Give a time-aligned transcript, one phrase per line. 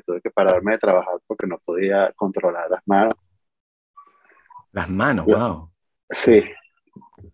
[0.00, 3.14] tuve que pararme de trabajar porque no podía controlar las manos.
[4.72, 5.70] Las manos, wow.
[6.10, 6.42] Sí,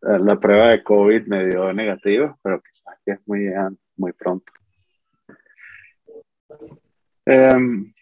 [0.03, 3.51] la prueba de COVID me dio negativo, pero quizás que es muy,
[3.97, 4.53] muy pronto.
[7.27, 7.93] Em,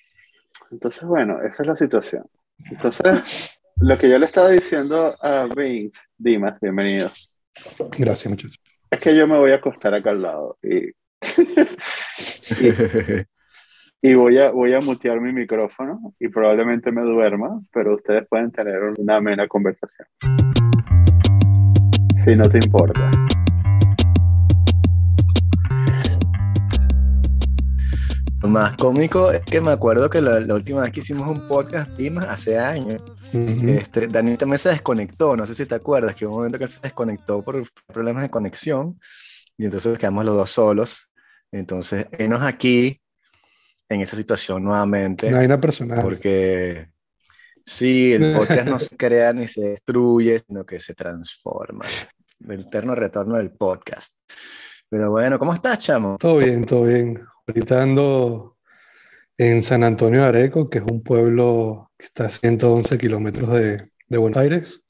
[0.71, 2.25] entonces, bueno, esa es la situación.
[2.71, 7.11] Entonces, lo que yo le estaba diciendo a Vince, Dimas, bienvenido.
[7.97, 8.61] Gracias, muchachos.
[8.91, 10.89] Es que yo me voy a acostar acá al lado y,
[12.61, 12.73] y,
[14.03, 18.81] voy, a, voy a mutear mi micrófono y probablemente me duerma, pero ustedes pueden tener
[18.97, 20.07] una amena conversación.
[22.25, 23.11] Si no te importa.
[28.41, 31.91] Lo más cómico es que me acuerdo que la, última vez que hicimos un podcast,
[31.97, 36.35] Dimas, hace años, este, Daniel también se desconectó, no sé si te acuerdas, que hubo
[36.35, 39.01] un momento que se desconectó por problemas de conexión
[39.57, 41.11] y entonces quedamos los dos solos.
[41.51, 43.01] Entonces, enos aquí
[43.89, 45.31] en esa situación nuevamente.
[45.31, 46.03] No hay una personal.
[46.03, 46.89] Porque
[47.65, 51.85] sí, el podcast no se crea ni se destruye, sino que se transforma.
[52.49, 54.15] El eterno retorno del podcast.
[54.89, 56.17] Pero bueno, ¿cómo estás, chamo?
[56.19, 57.23] Todo bien, todo bien.
[57.47, 58.57] Ahorita ando
[59.37, 63.91] en San Antonio de Areco, que es un pueblo que está a 111 kilómetros de,
[64.09, 64.83] de, Buenos Aires.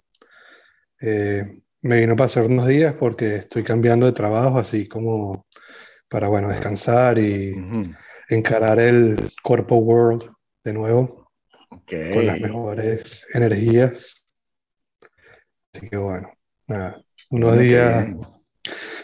[1.01, 5.47] Eh, me vino a pasar unos días porque estoy cambiando de trabajo, así como
[6.09, 7.55] para, bueno, descansar y
[8.29, 10.31] encarar el Corpo World
[10.65, 11.31] de nuevo,
[11.69, 14.27] con las mejores energías.
[15.73, 16.31] Así que bueno,
[16.67, 18.07] nada, unos días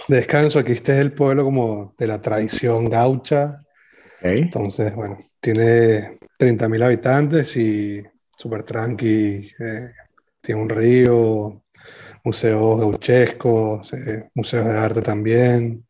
[0.08, 0.58] de descanso.
[0.58, 3.61] Aquí este es el pueblo como de la tradición gaucha.
[4.20, 8.02] Entonces, bueno, tiene 30.000 habitantes y
[8.36, 9.50] súper tranqui.
[9.58, 9.91] Eh,
[10.41, 11.62] tiene un río,
[12.25, 15.86] museos gauchescos, eh, museos de arte también.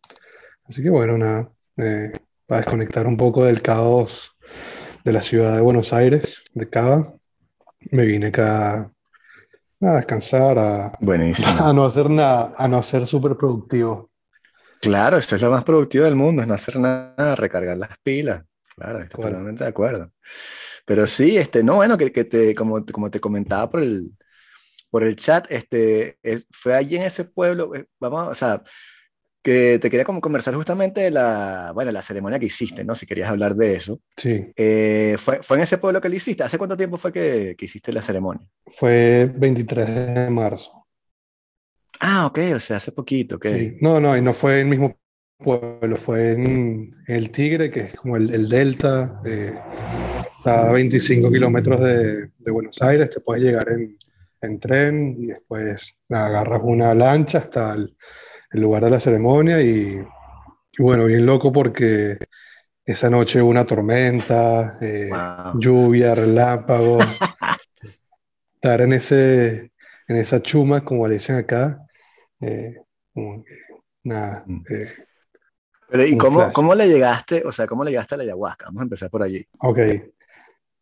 [0.65, 2.13] Así que bueno, nada, eh,
[2.47, 4.37] para desconectar un poco del caos
[5.05, 7.15] de la ciudad de Buenos Aires, de Cava,
[7.91, 8.91] me vine acá
[9.81, 10.93] a descansar, a,
[11.59, 14.11] a no hacer nada, a no ser súper productivo.
[14.81, 18.45] Claro, eso es lo más productivo del mundo, es no hacer nada, recargar las pilas.
[18.77, 20.11] Claro, estoy totalmente de acuerdo.
[20.85, 24.13] Pero sí, este, no, bueno, que, que te, como, como te comentaba por el,
[24.91, 26.19] por el chat, este,
[26.51, 28.63] fue allí en ese pueblo, eh, vamos, o sea,
[29.45, 32.95] que te quería como conversar justamente de la, bueno, la ceremonia que hiciste, ¿no?
[32.95, 34.01] Si querías hablar de eso.
[34.17, 34.51] Sí.
[34.57, 36.43] Eh, fue, fue, en ese pueblo que lo hiciste?
[36.43, 38.41] ¿Hace cuánto tiempo fue que, que, hiciste la ceremonia?
[38.67, 40.87] Fue 23 de marzo.
[42.01, 43.47] Ah, ok, o sea, hace poquito, ok.
[43.49, 43.77] Sí.
[43.83, 44.97] No, no, y no fue el mismo
[45.37, 49.53] pueblo, fue en, El Tigre, que es como el, el delta, eh,
[50.39, 53.99] está a 25 kilómetros de, de, Buenos Aires, te puedes llegar en,
[54.41, 57.95] en tren y después agarras una lancha hasta el
[58.55, 60.01] el lugar de la ceremonia y,
[60.79, 62.17] bueno, bien loco porque
[62.85, 65.11] esa noche hubo una tormenta, eh,
[65.59, 67.05] lluvia, relámpagos.
[68.55, 69.73] estar en, ese,
[70.07, 71.85] en esa chuma, como le dicen acá,
[72.41, 72.77] eh,
[74.05, 74.45] nada.
[74.47, 74.63] Mm.
[74.71, 74.93] Eh,
[75.89, 78.67] Pero, ¿y cómo, cómo, le llegaste, o sea, cómo le llegaste a la ayahuasca?
[78.67, 79.45] Vamos a empezar por allí.
[79.59, 79.79] Ok.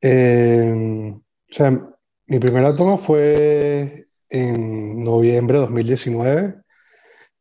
[0.02, 1.78] o sea,
[2.26, 6.61] mi primera toma fue en noviembre de 2019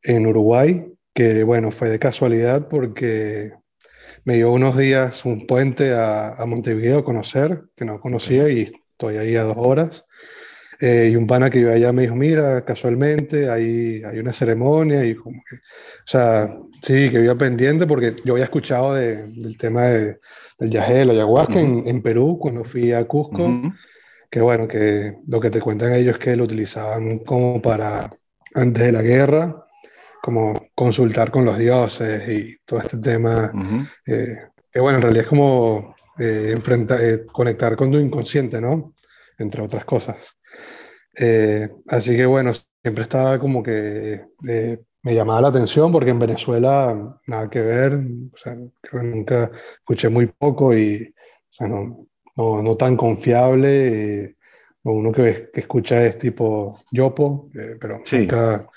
[0.04, 3.54] en Uruguay, que bueno, fue de casualidad porque
[4.24, 9.18] me dio unos días un puente a, Montevideo a conocer, que no conocía y estoy
[9.18, 10.06] ahí a dos horas.
[10.80, 15.06] Eh, y un pana que iba allá me dijo, mira, casualmente hay, hay una ceremonia
[15.06, 15.60] y como que, o
[16.06, 20.20] sea, sí, que iba pendiente porque yo había escuchado del tema de,
[20.58, 23.62] del yagé, de la ayahuasca en, en, Perú cuando fui a Cusco,
[24.28, 28.10] que bueno, que lo que te cuentan ellos es que lo utilizaban como para,
[28.56, 29.68] antes de la guerra,
[30.22, 33.52] como consultar con los dioses y todo este tema,
[34.06, 34.38] eh,
[34.72, 38.94] que bueno, en realidad es como eh, eh, conectar con tu inconsciente, ¿no?
[39.38, 40.38] Entre otras cosas.
[41.90, 42.52] así que bueno,
[42.84, 44.26] siempre estaba como que
[45.04, 49.52] me llamaba la atención porque en Venezuela nada que ver, o sea, creo que nunca
[49.80, 54.38] escuché muy poco y, o sea, no, no, no tan confiable.
[54.84, 58.68] uno que, que, escucha es tipo Yopo, pero nunca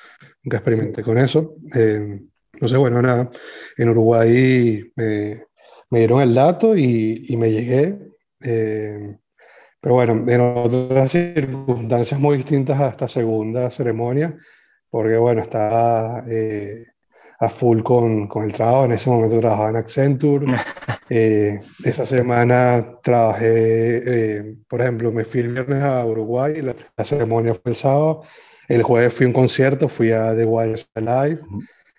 [0.44, 1.56] nunca experimenté con eso.
[1.74, 2.20] Eh,
[2.60, 3.28] no sé, bueno, nada,
[3.76, 5.44] en Uruguay me,
[5.90, 7.98] me dieron el dato y, y me llegué.
[8.42, 9.16] Eh,
[9.80, 14.36] pero bueno, en otras circunstancias muy distintas a esta segunda ceremonia,
[14.88, 16.86] porque bueno, estaba eh,
[17.40, 18.84] a full con, con, el trabajo.
[18.86, 20.46] En ese momento trabajaba en Accenture.
[21.84, 27.72] esa semana trabajé, por ejemplo, me fui el viernes a Uruguay, la, la ceremonia fue
[27.72, 28.22] el sábado
[28.68, 31.40] el jueves fui a un concierto, fui a The Wild Live.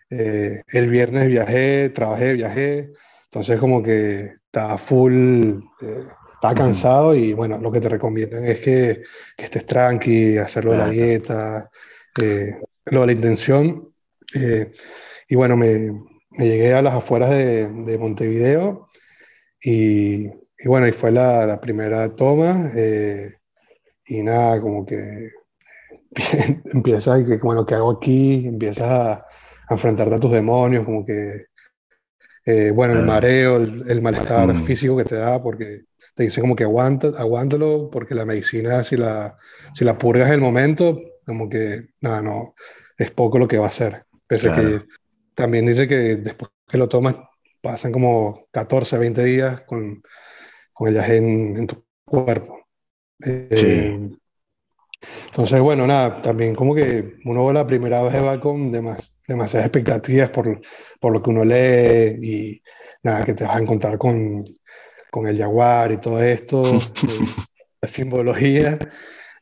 [0.09, 2.91] Eh, el viernes viajé, trabajé, viajé.
[3.25, 8.59] Entonces como que estaba full, eh, estaba cansado y bueno, lo que te recomiendan es
[8.59, 9.03] que,
[9.35, 11.69] que estés tranqui, hacerlo de la dieta,
[12.21, 13.93] eh, lo de la intención.
[14.33, 14.71] Eh,
[15.27, 15.91] y bueno, me,
[16.31, 18.87] me, llegué a las afueras de, de Montevideo
[19.61, 22.71] y, y, bueno, y fue la, la primera toma
[24.07, 25.31] y nada, como que
[26.73, 28.47] empiezas, que bueno, ¿qué hago aquí?
[28.47, 29.25] Empiezas a,
[29.69, 31.47] enfrentarte a tus demonios, como que,
[32.45, 34.63] eh, bueno, el mareo, el, malestar mm.
[34.63, 38.95] físico que te da, porque te dice como que aguanta, aguántalo, porque la medicina, si
[38.95, 39.35] la,
[39.73, 42.55] si la purgas en el momento, como que, nada, no,
[42.97, 44.05] es poco lo que va a hacer.
[44.27, 44.81] Pese que
[45.33, 47.15] también dice que después que lo tomas,
[47.61, 50.01] pasan como 14, 20 días con,
[50.73, 52.67] con el en, en tu cuerpo.
[53.25, 54.17] Eh, sí.
[55.27, 60.61] Entonces, bueno, nada, también como que uno la primera vez va con demasiadas expectativas por,
[60.99, 62.61] por, lo que uno lee y
[63.03, 64.45] nada, que te vas a encontrar con,
[65.11, 66.63] con el jaguar y todo esto,
[67.81, 68.77] la simbología.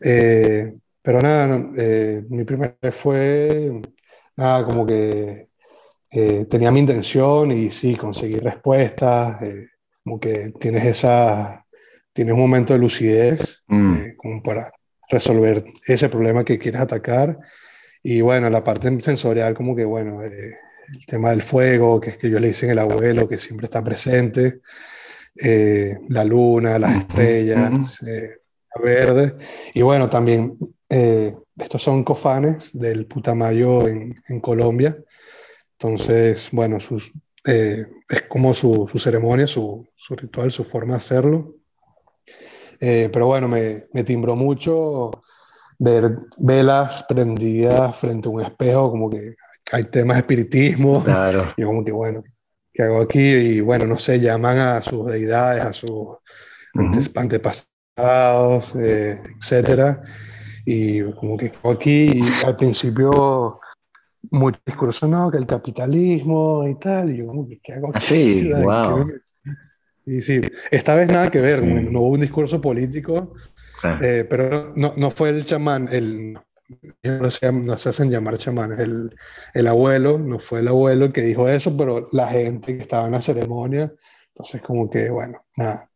[0.04, 3.82] Eh, pero nada, eh, mi primera vez fue,
[4.36, 5.50] nada, como que
[6.12, 9.40] eh, tenía mi intención y sí, conseguí respuestas,
[10.04, 11.66] como que tienes esa,
[12.14, 14.16] tienes un momento de lucidez, mm.
[14.18, 14.72] como para
[15.10, 17.40] resolver ese problema que quieres atacar.
[18.02, 20.58] Y bueno, la parte sensorial, como que bueno, eh,
[20.90, 23.84] el tema del fuego, que es que yo le dicen el abuelo, que siempre está
[23.84, 24.60] presente,
[25.42, 28.40] eh, la luna, las estrellas, eh,
[28.82, 29.36] verde.
[29.74, 30.56] Y bueno, también
[30.90, 34.98] estos son cofanes del Putamayo en, en Colombia.
[35.80, 37.12] Entonces, bueno, sus,
[37.46, 41.56] es como su, su ceremonia, su, su, ritual, su forma de hacerlo.
[42.86, 45.10] Eh, pero bueno, me, me, timbró mucho
[45.80, 49.36] ver velas prendidas frente a un espejo, como que
[49.72, 51.02] hay temas de espiritismo.
[51.02, 51.54] Claro.
[51.58, 52.22] Y como que bueno,
[52.74, 53.22] ¿qué hago aquí?
[53.22, 56.18] Y bueno, no sé, llaman a sus deidades, a sus
[57.16, 60.02] antepasados, eh, etcétera.
[60.66, 63.62] Y como que aquí, y al principio
[64.32, 68.02] mucho discurso, no, que el capitalismo y tal, y yo como que, ¿qué hago aquí?
[68.02, 69.08] Sí, wow.
[70.06, 71.92] Y sí, esta vez nada que ver, mm.
[71.92, 73.34] no hubo un discurso político,
[74.02, 76.38] eh, pero no, no, fue el chamán, el,
[77.04, 79.16] no se, no se hacen llamar chamán, el,
[79.54, 83.06] el, abuelo, no fue el abuelo el que dijo eso, pero la gente que estaba
[83.06, 83.94] en la ceremonia,
[84.30, 85.90] entonces como que, bueno, nada.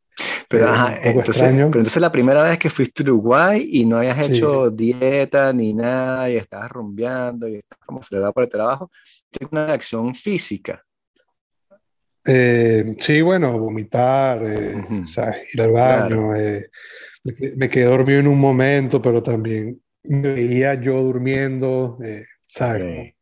[0.47, 3.97] Pero, eh, ajá, entonces, pero entonces la primera vez que fuiste a Uruguay y no
[3.97, 8.91] hayas hecho dieta ni nada y estabas rumbeando y estabas como acelerado por el trabajo,
[9.29, 10.83] tienes una reacción física.
[12.27, 14.83] Eh, sí, bueno, vomitar, eh,
[15.53, 16.35] ir al baño.
[16.35, 16.69] Eh,
[17.55, 21.97] me, quedé dormido en un momento, pero también me veía yo durmiendo,
[22.45, 23.13] ¿sabes?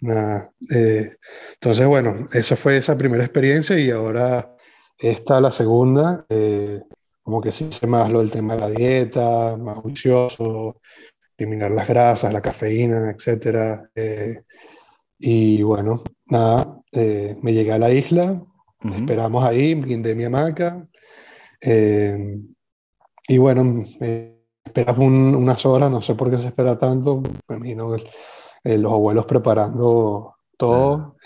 [0.00, 0.50] Nada.
[0.68, 4.56] entonces, bueno, esa fue esa primera experiencia y ahora
[4.98, 6.26] esta, la segunda,
[7.22, 10.80] como que sí sé más lo del tema de la dieta, más juicioso,
[11.36, 13.90] eliminar las grasas, la cafeína, etc.
[15.18, 18.42] y bueno, nada, eh, me llegué a la isla,
[18.96, 20.86] esperamos ahí, guindé mi hamaca,
[21.60, 22.38] eh,
[23.28, 23.84] y bueno,
[24.64, 27.94] esperamos unas horas, no sé por qué se espera tanto, me imagino
[28.64, 31.16] eh, los abuelos preparando todo,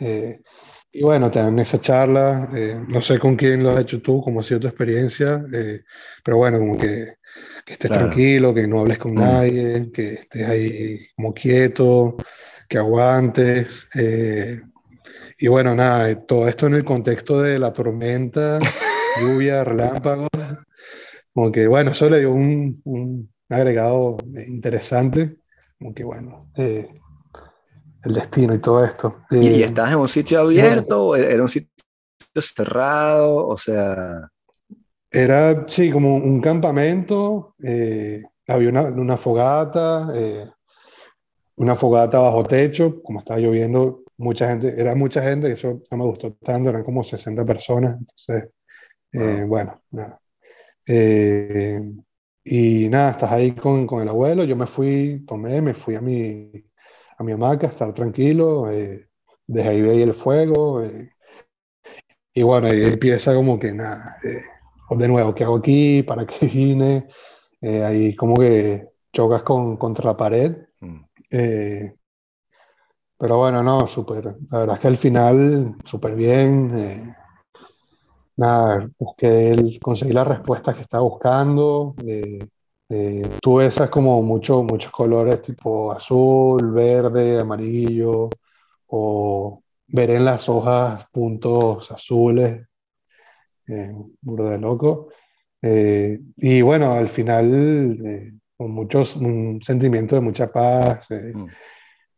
[0.92, 2.48] y bueno, te dan esa charla,
[2.86, 5.44] no sé con quién lo has hecho tú, cómo ha sido tu experiencia,
[6.22, 7.14] pero bueno, como que,
[7.64, 12.16] que estés tranquilo, que no hables con nadie, que estés ahí como quieto,
[12.68, 13.88] que aguantes.
[15.44, 18.58] Y bueno, nada, eh, todo esto en el contexto de la tormenta,
[19.20, 20.30] lluvia, relámpagos.
[21.34, 25.36] Como que bueno, eso le dio un, un agregado interesante.
[25.78, 26.88] Como que bueno, eh,
[28.04, 29.16] el destino y todo esto.
[29.32, 31.08] ¿Y, eh, estás en un sitio abierto?
[31.08, 31.68] o ¿Era un sitio
[32.40, 33.46] cerrado?
[33.46, 34.30] O sea.
[35.10, 37.54] Era, sí, como un campamento.
[38.48, 40.08] había una, una fogata,
[41.56, 43.02] una fogata bajo techo.
[43.02, 47.04] Como estaba lloviendo, mucha gente, era mucha gente, eso no me gustó tanto, eran como
[47.04, 48.50] 60 personas, entonces,
[49.12, 50.20] eh, bueno, nada.
[50.86, 51.80] Eh,
[52.44, 56.00] y nada, estás ahí con, con, el abuelo, yo me fui, tomé, me fui a
[56.00, 56.50] mi,
[57.18, 59.08] a mi hamaca, estar tranquilo, eh,
[59.46, 60.82] desde ahí veía el fuego,
[62.32, 64.18] y bueno, ahí empieza como que nada,
[64.90, 66.02] de nuevo, ¿qué hago aquí?
[66.02, 67.06] ¿Para qué vine?
[67.62, 70.56] ahí como que chocas con, contra la pared.
[70.80, 71.04] Mm.
[73.18, 74.36] Pero bueno, no, súper.
[74.50, 76.72] La verdad es que al final, súper bien.
[76.76, 77.14] Eh,
[78.36, 81.94] nada, busqué, el, conseguí las respuestas que estaba buscando.
[82.06, 82.38] Eh,
[82.88, 83.22] eh,
[83.62, 88.28] esas como mucho, muchos colores tipo azul, verde, amarillo,
[88.88, 92.66] o ver en las hojas puntos azules.
[93.68, 93.92] eh,
[94.22, 95.08] de loco.
[95.62, 101.46] Eh, y bueno, al final, eh, con muchos, un sentimiento de mucha paz, mm.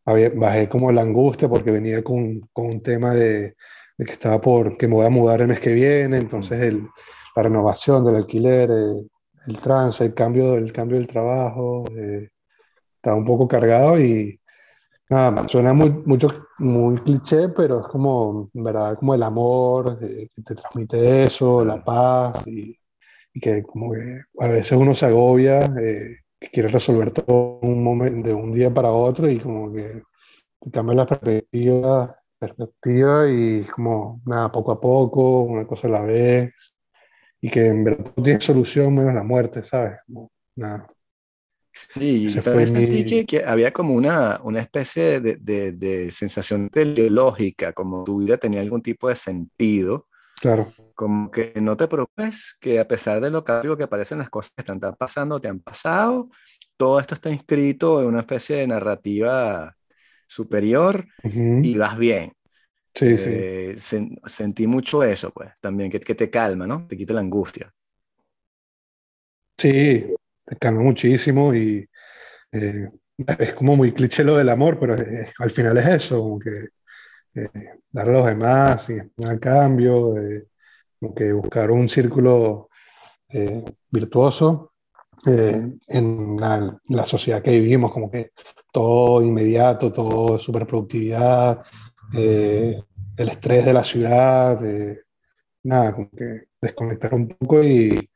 [0.07, 3.57] Bajé como la angustia porque venía con, con un tema de,
[3.99, 6.89] de, que estaba por, que me voy a mudar el mes que viene, entonces el,
[7.35, 11.85] la renovación del alquiler, el trance, el cambio, el cambio del trabajo,
[12.97, 14.41] estaba un poco cargado y
[15.09, 20.43] nada, suena muy, mucho, muy cliché, pero es como, verdad, como el amor eh, que
[20.43, 22.77] te transmite eso, la paz y,
[23.33, 27.83] y, que como que a veces uno se agobia, eh, que quiere resolver todo un
[27.83, 30.03] momento, de un día para otro y como que
[30.61, 36.03] te cambia la perspectiva, perspectiva y como, nada, poco a poco, una cosa a la
[36.03, 36.53] vez
[37.41, 39.99] y que en verdad no tiene solución menos la muerte, ¿sabes?
[40.57, 40.89] nada.
[41.73, 45.37] Sí, también sentí que, había como una, una especie de,
[45.73, 50.09] de, sensación teleológica, como tu vida tenía algún tipo de sentido.
[50.41, 50.73] Claro.
[50.97, 54.63] Como que no te preocupes, que a pesar de lo que aparecen las cosas que
[54.63, 56.31] están pasando, te han pasado,
[56.77, 59.77] todo esto está inscrito en una especie de narrativa
[60.27, 62.33] superior y vas bien.
[62.95, 63.31] Sí, sí.
[63.31, 63.77] Eh,
[64.27, 66.87] sentí mucho eso, pues, también, que, que te calma, ¿no?
[66.89, 67.73] Te quita la angustia.
[69.59, 71.89] Sí, te calma muchísimo y
[72.53, 72.91] eh,
[73.39, 74.97] es como muy cliché lo del amor, pero
[75.39, 76.69] al final es eso, como que
[77.35, 77.49] eh,
[77.91, 80.47] dar a los demás y al cambio, eh,
[80.99, 82.69] como que buscar un círculo
[83.91, 84.73] virtuoso
[85.27, 88.31] en la, sociedad que vivimos, como que
[88.73, 91.63] todo inmediato, todo superproductividad,
[92.13, 94.61] el estrés de la ciudad,
[95.65, 98.09] nada, como que desconectar un poco y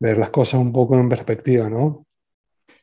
[0.00, 2.07] ver las cosas un poco en perspectiva, ¿no?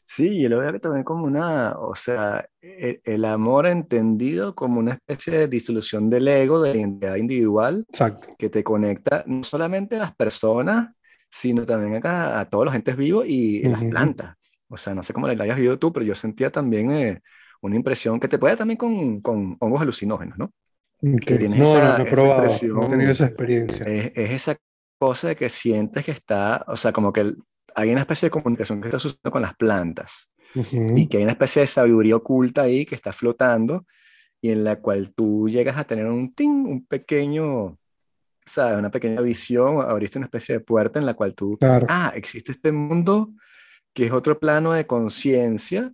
[0.08, 4.94] Sí, yo lo veo también como una, o sea, e, el, amor entendido como una
[4.94, 8.30] especie de disolución del ego, de la identidad individual, Exacto.
[8.38, 10.94] que te conecta no solamente a las personas,
[11.30, 14.36] sino también acá a todos los entes vivos y las plantas.
[14.70, 17.22] O sea, no sé cómo la hayas vivido tú, pero yo sentía también eh,
[17.62, 20.54] una impresión que te puede también con, con hongos alucinógenos, ¿no?
[21.02, 23.86] Que tienes no, esa, no, he probado, no he tenido esa experiencia.
[23.86, 24.58] Es, es, esa
[24.98, 27.34] cosa de que sientes que está, o sea, como que
[27.76, 30.32] hay una especie de comunicación que está sucediendo con las plantas
[30.74, 33.86] y que hay una especie de sabiduría oculta ahí que está flotando
[34.42, 37.78] y en la cual tú llegas a tener un ting, un pequeño,
[38.46, 38.78] ¿sabes?
[38.78, 42.72] Una pequeña visión, abriste una especie de puerta en la cual tú, ah, existe este
[42.72, 43.34] mundo
[43.94, 45.92] que es otro plano de conciencia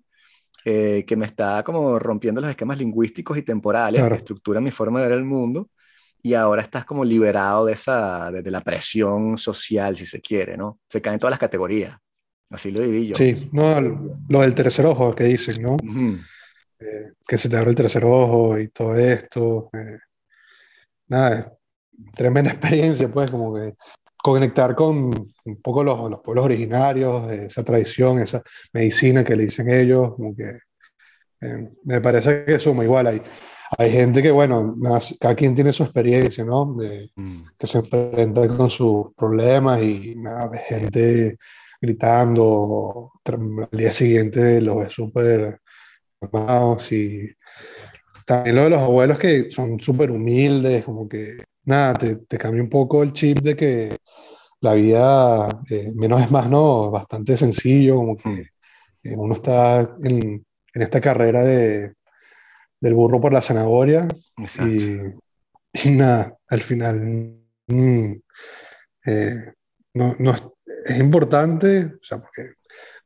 [0.64, 5.02] eh, que me está como rompiendo los esquemas lingüísticos y temporales que estructuran mi forma
[5.02, 5.70] de ver el mundo
[6.24, 10.80] y ahora estás como liberado de esa, de, la presión social, si se quiere, ¿no?
[10.88, 11.98] Se caen todas las categorías.
[12.50, 13.16] Así lo viví yo.
[13.16, 13.80] Sí, no,
[14.30, 15.78] lo del tercer ojo que dicen, ¿no?
[16.80, 19.70] Eh, que se te abre el tercer ojo y todo esto.
[19.74, 20.00] Eh,
[21.08, 21.54] nada,
[22.14, 23.76] tremenda experiencia, pues, como que
[24.22, 25.12] conectar con
[25.46, 30.36] un poco los, los pueblos originarios, esa tradición, esa medicina que le dicen ellos, como
[30.36, 30.60] que
[31.42, 33.22] eh, me parece que suma igual ahí
[33.78, 34.76] hay gente que, bueno,
[35.20, 36.74] cada quien tiene su experiencia, ¿no?
[36.76, 37.44] De, mm.
[37.58, 41.38] Que se enfrenta con sus problemas y nada, gente
[41.80, 45.62] gritando, al día siguiente los ve súper
[46.22, 47.30] armados y
[48.26, 52.62] también lo de los abuelos que son súper humildes, como que, nada, te, te, cambia
[52.62, 53.98] un poco el chip de que
[54.62, 56.92] la vida, eh, menos es más, ¿no?
[56.92, 58.40] Bastante sencillo, como que mm.
[59.04, 61.96] eh, uno está en, en esta carrera de
[62.82, 64.08] del burro por la zanahoria.
[64.60, 68.14] Y, nada, al final mm,
[69.06, 69.54] eh,
[69.94, 70.36] no, no,
[70.86, 72.56] es importante, o sea, porque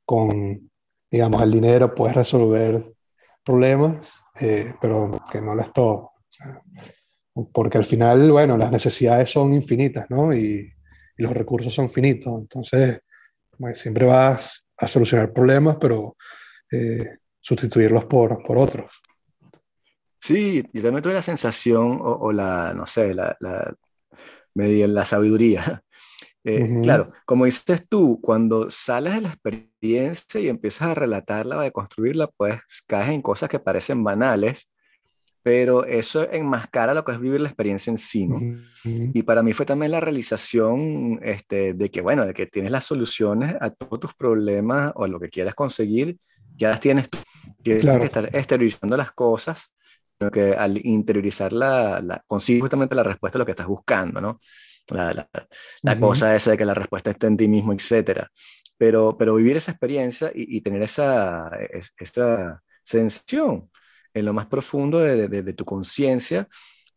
[0.03, 0.71] con,
[1.11, 2.81] digamos, el dinero puedes resolver
[3.43, 6.11] problemas, eh, pero que no lo es todo.
[7.53, 10.33] porque al final, bueno, las necesidades son infinitas, ¿no?
[10.33, 10.71] Y,
[11.17, 12.41] los recursos son finitos.
[12.41, 12.99] Entonces,
[13.57, 16.17] pues, siempre vas a solucionar problemas, pero
[16.69, 19.01] eh, sustituirlos por, por otros.
[20.25, 23.75] Sí, yo también tuve la sensación, o, la, no sé, la, la,
[24.55, 25.83] la sabiduría.
[26.47, 31.61] Eh, claro, como dices tú, cuando sales de la experiencia y empiezas a relatarla o
[31.61, 34.69] a construirla, pues caes en cosas que parecen banales,
[35.41, 38.39] pero eso enmascara lo que es vivir la experiencia en sí, ¿no?
[38.83, 42.85] Y para mí fue también la realización este, de que, bueno, de que tienes las
[42.85, 46.19] soluciones a todos tus problemas o a lo que quieras conseguir,
[46.55, 47.17] ya las tienes tú.
[47.63, 49.71] Tienes que estar exteriorizando las cosas
[50.17, 54.39] sino que al interiorizar la, la justamente la respuesta a lo que estás buscando, ¿no?
[54.89, 55.27] La,
[55.81, 58.29] la, cosa esa de que la respuesta está en ti mismo, etcétera.
[58.77, 61.49] Pero, pero vivir esa experiencia y, tener esa,
[61.97, 63.69] esa sensación
[64.13, 66.47] en lo más profundo de, de, tu conciencia,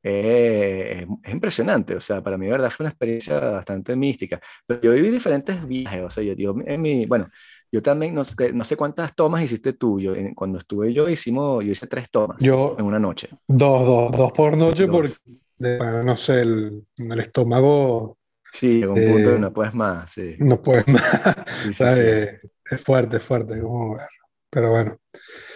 [0.03, 4.41] eh, es impresionante, o sea, para mí, de verdad, fue una experiencia bastante mística.
[4.67, 7.29] Pero yo viví diferentes viajes, o sea, yo, yo en mi, bueno,
[7.71, 8.23] yo también, no,
[8.55, 10.01] no sé cuántas tomas hiciste tú.
[10.01, 13.29] Yo, cuando estuve yo, hicimos, yo hice tres tomas yo, en una noche.
[13.47, 15.15] Dos, dos, dos por noche, porque,
[15.59, 18.17] no sé, el, el estómago.
[18.51, 20.37] Sí, llega un punto que no puedes más, sí.
[20.39, 21.37] No puedes más.
[21.69, 24.09] es fuerte, es fuerte, como ver.
[24.51, 24.99] Pero bueno.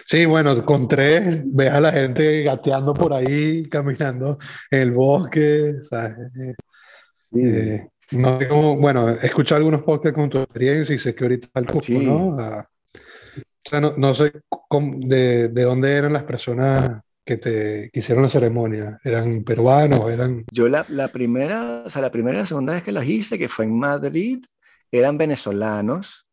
[0.05, 4.37] Sí, bueno, con tres ves a la gente gateando por ahí, caminando
[4.69, 6.15] en el bosque, ¿sabes?
[7.31, 7.39] Sí.
[7.41, 11.47] Eh, no sé bueno, he escuchado algunos podcasts con tu experiencia y sé que ahorita
[11.55, 12.27] el Cusco, ¿no?
[12.27, 12.65] o
[13.69, 14.31] sea, no, no sé
[14.99, 18.99] de, de, dónde eran las personas que te que hicieron la ceremonia.
[19.03, 20.11] ¿Eran peruanos?
[20.11, 20.45] ¿Eran...?
[20.51, 23.37] Yo la, la primera, o sea, la primera y la segunda vez que las hice,
[23.37, 24.43] que fue en Madrid,
[24.91, 26.27] eran venezolanos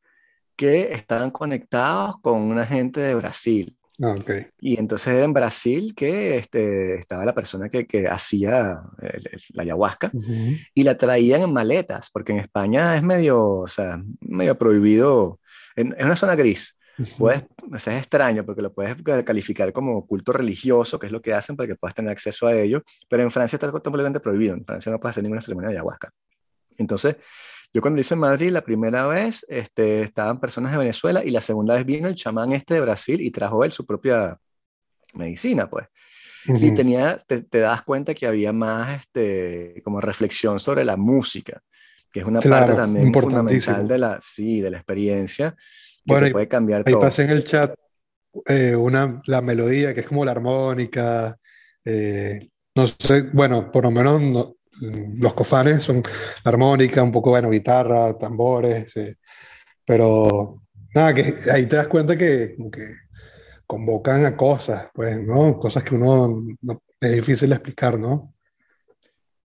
[0.56, 3.76] que estaban conectados con una gente de Brasil.
[4.02, 4.46] Ah, okay.
[4.60, 8.80] Y entonces en Brasil que este, estaba la persona que, que hacía
[9.50, 10.10] la ayahuasca
[10.74, 15.38] y la traían en maletas, porque en España es medio, o sea, medio prohibido,
[15.76, 16.76] en, es una zona gris.
[17.18, 21.22] Puedes, o sea, es extraño porque lo puedes calificar como culto religioso, que es lo
[21.22, 24.54] que hacen para que puedas tener acceso a ello, pero en Francia está completamente prohibido.
[24.54, 26.10] En Francia no puedes hacer ninguna ceremonia de ayahuasca.
[26.76, 27.16] Entonces,
[27.72, 31.40] yo cuando hice en Madrid la primera vez, este, estaban personas de Venezuela y la
[31.40, 34.38] segunda vez vino el chamán este de Brasil y trajo él su propia
[35.14, 35.86] medicina, pues.
[36.46, 41.62] Y tenía, te, das cuenta que había más este, como reflexión sobre la música,
[42.10, 46.48] que es una parte también fundamental de la, sí, de la experiencia, que bueno, puede
[46.48, 47.02] cambiar ahí todo.
[47.02, 47.74] pasé en el chat
[48.46, 51.36] eh, una, la melodía, que es como la armónica,
[51.84, 56.02] eh, no sé, bueno, por lo menos no, los cofanes son
[56.44, 58.92] armónica, un poco, bueno, guitarra, tambores,
[59.84, 60.62] pero
[60.94, 62.96] nada, que ahí te das cuenta que, que
[63.66, 65.58] convocan a cosas, pues, ¿no?
[65.58, 66.44] Cosas que uno
[67.00, 68.34] es difícil de explicar, ¿no?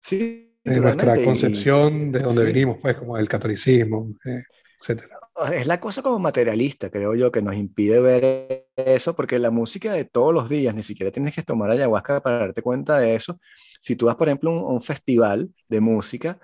[0.01, 0.59] Sí.
[0.65, 4.43] De nuestra concepción de donde venimos, pues, como el catolicismo, eh,
[4.81, 5.14] etcétera.
[5.53, 9.93] Es la cosa como materialista, creo yo, que nos impide ver eso, porque la música
[9.93, 13.41] de todos los días, ni siquiera tienes que tomar ayahuasca para darte cuenta de eso,
[13.81, 16.39] si tú vas, por ejemplo, a un, festival de música,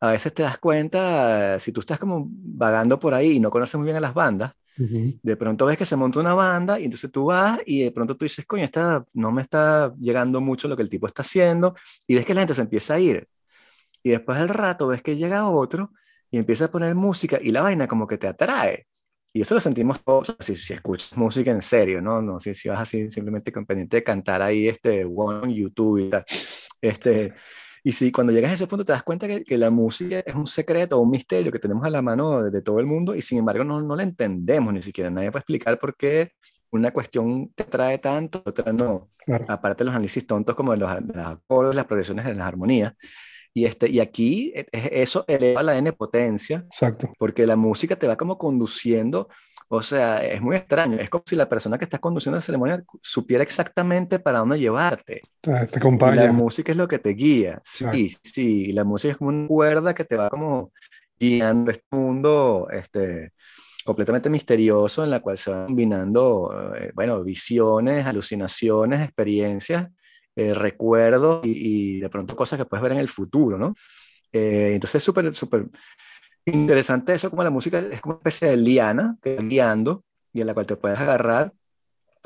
[0.00, 3.76] a veces te das cuenta, si tú estás como vagando por ahí y no conoces
[3.76, 7.12] muy bien a las bandas, de pronto ves que se monta una banda y entonces
[7.12, 10.74] tú vas y de pronto tú dices, coño, esta, no me está llegando mucho lo
[10.74, 11.76] que el tipo está haciendo
[12.08, 13.28] y ves que la gente se empieza a ir.
[14.02, 15.92] Y después del rato ves que llega otro
[16.34, 18.88] y empieza a poner música y la vaina como que te atrae.
[19.32, 22.20] Y eso lo sentimos todos, si, si escuchas música en serio, ¿no?
[22.20, 26.10] No si, si vas así simplemente con pendiente de cantar ahí este one YouTube y
[26.10, 26.24] tal.
[26.80, 27.34] Este,
[27.84, 30.34] y si cuando llegas a ese punto te das cuenta que, que, la música es
[30.34, 33.22] un secreto, un misterio que tenemos a la mano de, de todo el mundo y
[33.22, 35.10] sin embargo no, no la entendemos ni siquiera.
[35.10, 36.32] Nadie puede explicar por qué
[36.72, 39.10] una cuestión te trae tanto, otra no.
[39.46, 42.48] Aparte de los análisis tontos como de los, de los acordes, las progresiones de las
[42.48, 42.92] armonías.
[43.54, 46.64] Y, este, y aquí e, eso eleva la N potencia.
[46.66, 47.12] Exacto.
[47.18, 49.28] Porque la música te va como conduciendo
[49.68, 50.98] o sea, es muy extraño.
[50.98, 55.22] Es como si la persona que está conduciendo la ceremonia supiera exactamente para dónde llevarte.
[55.40, 56.26] Te acompaña.
[56.26, 57.60] la música es lo que te guía.
[57.64, 58.72] Sí, sí.
[58.72, 60.72] La música es como una cuerda que te va como
[61.18, 63.32] guiando este mundo este,
[63.84, 69.88] completamente misterioso en la cual se van combinando, eh, bueno, visiones, alucinaciones, experiencias,
[70.36, 73.74] eh, recuerdos y, de pronto cosas que puedes ver en el futuro, ¿no?
[74.32, 75.66] Eh, entonces es súper, súper
[76.44, 80.40] interesante eso, como la música es como una especie de liana que va guiando y
[80.40, 81.52] en la cual te puedes agarrar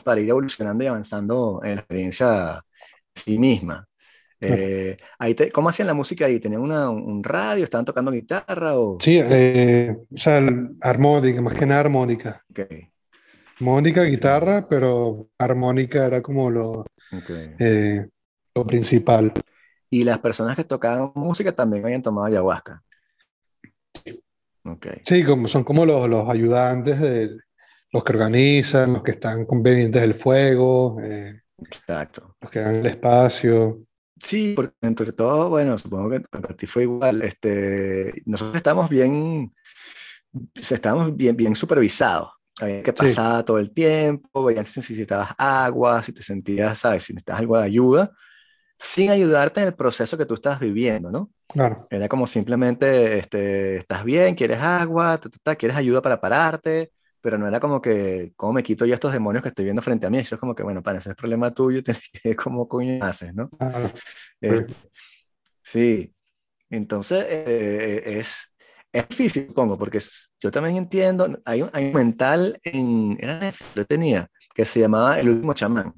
[0.03, 3.87] para ir evolucionando y avanzando en la experiencia en sí misma.
[4.41, 6.39] Eh, ahí te, ¿Cómo hacían la música ahí?
[6.39, 7.65] ¿Tenían una, un radio?
[7.65, 8.79] ¿Estaban tocando guitarra?
[8.79, 8.99] O...
[9.01, 10.41] Sí, eh, o sea,
[10.81, 12.45] armónica, más que nada armónica.
[12.51, 12.89] Okay.
[13.61, 17.55] Mónica, guitarra, pero armónica era como lo, okay.
[17.59, 18.09] eh,
[18.55, 19.33] lo principal.
[19.91, 22.83] Y las personas que tocaban música también habían tomado ayahuasca.
[24.65, 25.01] Okay.
[25.05, 27.39] Sí, como, son como los, los ayudantes, de,
[27.93, 32.37] los que organizan, los que están convenientes del fuego, eh, Exacto.
[32.41, 33.83] los que dan el espacio.
[34.21, 37.23] Sí, porque entre todo, bueno, supongo que para ti fue igual.
[37.23, 39.55] Este, nosotros estamos bien,
[40.55, 42.31] estamos bien, bien supervisados.
[42.61, 43.45] Había que pasar sí.
[43.47, 47.05] todo el tiempo, veían si necesitabas agua, si te sentías, ¿sabes?
[47.05, 48.13] Si necesitas algo de ayuda,
[48.79, 51.31] sin ayudarte en el proceso que tú estás viviendo, ¿no?
[51.49, 51.87] Claro.
[51.91, 56.93] Era como simplemente, este, estás bien, quieres agua, ta, ta, ta, quieres ayuda para pararte,
[57.21, 60.07] pero no era como que, ¿cómo me quito yo estos demonios que estoy viendo frente
[60.07, 60.19] a mí?
[60.19, 63.35] Eso es como que, bueno, para ese es problema tuyo, tienes que, ¿cómo coño haces,
[63.35, 63.51] no?
[63.59, 63.91] Ah,
[64.41, 64.67] eh,
[65.63, 66.15] sí,
[66.71, 68.55] entonces eh, es,
[68.93, 69.99] es difícil, supongo, porque
[70.41, 74.81] yo también entiendo, hay un, hay un mental en, era Netflix, lo tenía, que se
[74.81, 75.93] llamaba El Último Chamán.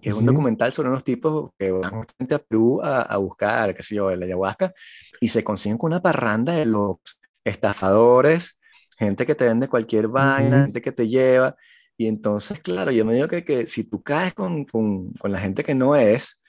[0.00, 3.82] que es un documental sobre unos tipos que van a Perú a, a buscar, qué
[3.82, 4.72] sé yo, el ayahuasca,
[5.20, 6.96] y se consiguen con una parranda de los
[7.44, 8.58] estafadores,
[8.98, 11.56] gente que te vende cualquier vaina, gente que te lleva.
[11.96, 15.38] Y entonces, claro, yo me digo que, que si tú caes con, con, con, la
[15.38, 16.40] gente que no es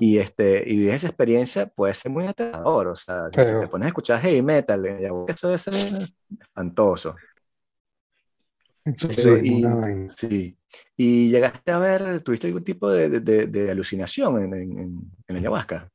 [0.00, 2.88] y, este, y vives esa experiencia, puede ser muy aterrador.
[2.88, 4.84] O sea, si te pones a escuchar heavy metal,
[5.28, 5.74] eso debe ser
[6.40, 7.16] espantoso.
[8.96, 9.64] sí, y,
[10.16, 10.58] sí.
[10.96, 15.88] ¿Y llegaste a ver, tuviste algún tipo de, de, de alucinación en, en, en, ayahuasca?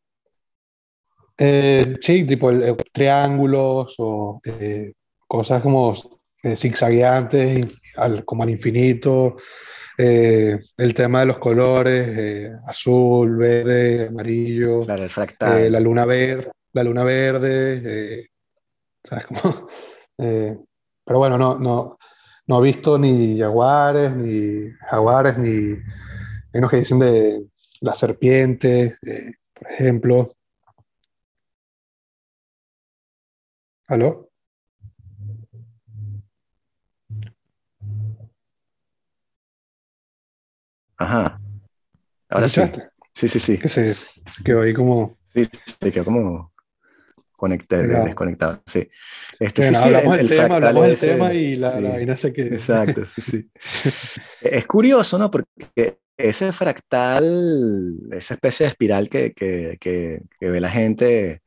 [1.38, 4.94] Eh, sí, tipo el, el, triángulos o eh,
[5.28, 5.94] cosas como
[6.44, 9.38] eh, zigzagueantes, al, como al infinito.
[10.02, 14.86] Eh, el tema de los colores, eh, azul, verde, amarillo.
[14.86, 15.70] Claro, el fractal.
[15.70, 18.30] la luna verde, la luna verde.
[19.04, 19.68] ¿Sabes cómo?
[20.16, 21.98] pero bueno, no, no,
[22.48, 25.80] no he visto ni jaguares, ni jaguares, ni hay
[26.54, 27.48] unos que dicen de
[27.82, 28.98] la serpiente,
[29.54, 30.34] por ejemplo.
[33.88, 34.29] ¿Aló?
[41.00, 41.40] Ajá.
[42.30, 42.62] Ahora sí.
[43.16, 43.58] Sí, sí, sí.
[43.58, 45.18] ¿Qué se, se quedó ahí como.
[45.34, 46.54] Sí, se quedó como
[47.32, 48.62] conectado, desconectado.
[48.66, 48.88] Sí.
[49.40, 52.18] Este, sí, sí, hablamos el, el tema, hablamos del tema y la, sí, la vaina
[52.18, 52.56] se quedó.
[52.56, 53.50] Exacto, sí, sí.
[54.42, 55.32] es curioso, ¿no?
[55.32, 61.42] Porque ese fractal, esa especie de espiral que, que, que, que ve la gente,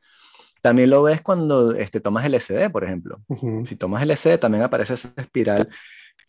[0.63, 3.21] también lo ves cuando este, tomas LSD, por ejemplo.
[3.29, 3.67] Uh -huh.
[3.67, 5.69] Si tomas LSD, también aparece esa espiral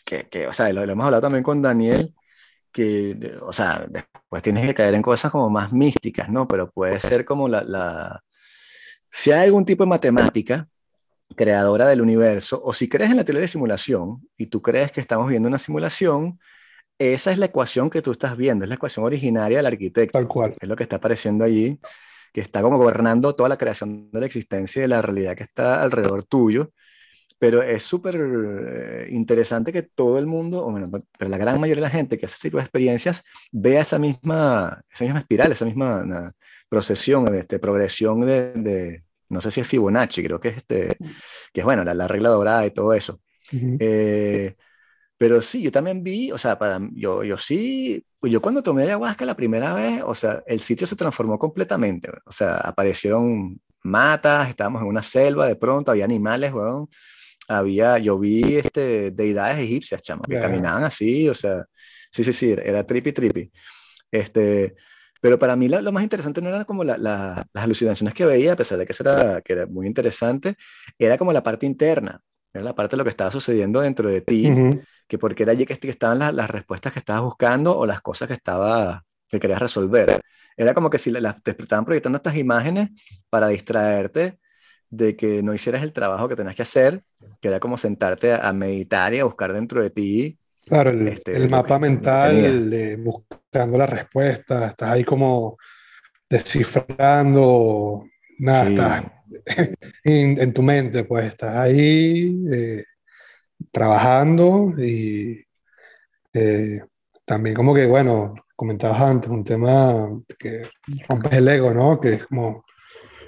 [0.03, 2.13] que, que o sea, lo, lo, hemos hablado también con Daniel,
[2.73, 6.47] que, o sea, después tienes que caer en cosas como más místicas, ¿no?
[6.47, 8.21] Pero puede ser como la, la...
[9.09, 10.67] Si hay algún tipo de matemática
[11.35, 15.01] creadora del universo, o si crees en la teoría de simulación y tú crees que
[15.01, 16.39] estamos viendo una simulación,
[16.97, 20.17] esa es la ecuación que tú estás viendo, es la ecuación originaria del arquitecto.
[20.17, 20.55] Tal cual.
[20.59, 21.79] Es lo que está apareciendo allí,
[22.33, 25.43] que está como gobernando toda la creación de la existencia y de la realidad que
[25.43, 26.71] está alrededor tuyo
[27.43, 31.81] pero es súper eh, interesante que todo el mundo, o bueno, pero la gran mayoría
[31.83, 35.51] de la gente que hace este tipo de experiencias vea esa misma, esa misma espiral,
[35.51, 36.33] esa misma na,
[36.69, 40.95] procesión, este, progresión de, de, no sé si es Fibonacci, creo que es, este,
[41.51, 43.19] que es bueno, la, la regla dorada y todo eso.
[43.51, 43.77] Uh -huh.
[43.77, 44.55] eh,
[45.17, 49.25] pero sí, yo también vi, o sea, para, yo, yo sí, yo cuando tomé ayahuasca
[49.25, 54.81] la primera vez, o sea, el sitio se transformó completamente, o sea, aparecieron matas, estábamos
[54.81, 56.87] en una selva, de pronto había animales, weón
[57.47, 60.41] había, yo vi este, deidades egipcias, chamo, que yeah.
[60.41, 61.65] caminaban así, o sea,
[62.11, 63.51] sí, sí, sí, era trippy, trippy.
[64.11, 64.75] Este,
[65.21, 68.25] pero para mí lo, lo más interesante no era como la, la, las alucinaciones que
[68.25, 70.55] veía, a pesar de que eso era, que era muy interesante,
[70.97, 72.21] era como la parte interna,
[72.53, 74.85] era la parte de lo que estaba sucediendo dentro de ti, uh -huh.
[75.07, 78.27] que porque era allí que, estaban las, las, respuestas que estabas buscando o las cosas
[78.27, 80.21] que, estaba, que querías resolver.
[80.55, 82.89] Era como que si las, te estaban proyectando estas imágenes
[83.29, 84.39] para distraerte
[84.95, 87.01] de que no hicieras el trabajo que tenías que hacer,
[87.41, 90.37] que era como sentarte a, meditar y a buscar dentro de ti.
[90.65, 95.57] Claro, el, este, el mapa mental de buscando la respuesta, estás ahí como
[96.29, 98.05] descifrando,
[98.39, 98.73] nada, sí.
[98.73, 99.03] estás
[100.03, 102.83] en, en, tu mente, pues estás ahí eh,
[103.71, 105.43] trabajando y
[106.33, 106.81] eh,
[107.25, 110.69] también como que, bueno, comentabas antes, un tema que
[111.09, 111.99] rompes el ego, ¿no?
[111.99, 112.63] Que es como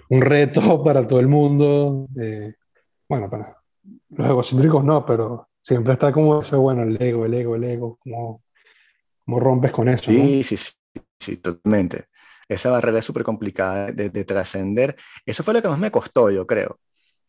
[0.10, 2.08] un reto para todo el mundo.
[2.20, 2.54] Eh,
[3.08, 3.58] bueno, para
[4.10, 7.98] los egocéntricos no, pero siempre está como eso, bueno, el ego, el ego, el ego,
[8.02, 8.44] como,
[9.26, 10.12] como rompes con eso.
[10.12, 10.44] Sí, ¿no?
[10.44, 10.74] sí, sí,
[11.20, 12.06] sí, totalmente.
[12.48, 14.96] Esa barrera es súper complicada de, de trascender.
[15.26, 16.80] Eso fue lo que más me costó, yo creo.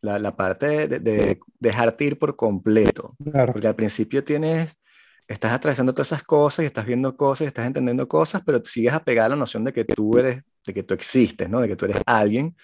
[0.03, 3.17] La, la parte de, de, dejarte ir por completo.
[3.33, 3.53] Claro.
[3.55, 4.75] Porque al principio tienes,
[5.27, 8.93] estás atravesando todas esas cosas y estás viendo cosas y estás entendiendo cosas, pero sigues
[8.93, 11.61] apegado a la noción de que tú eres de que tú existes, ¿no?
[11.61, 12.57] De que tú eres alguien.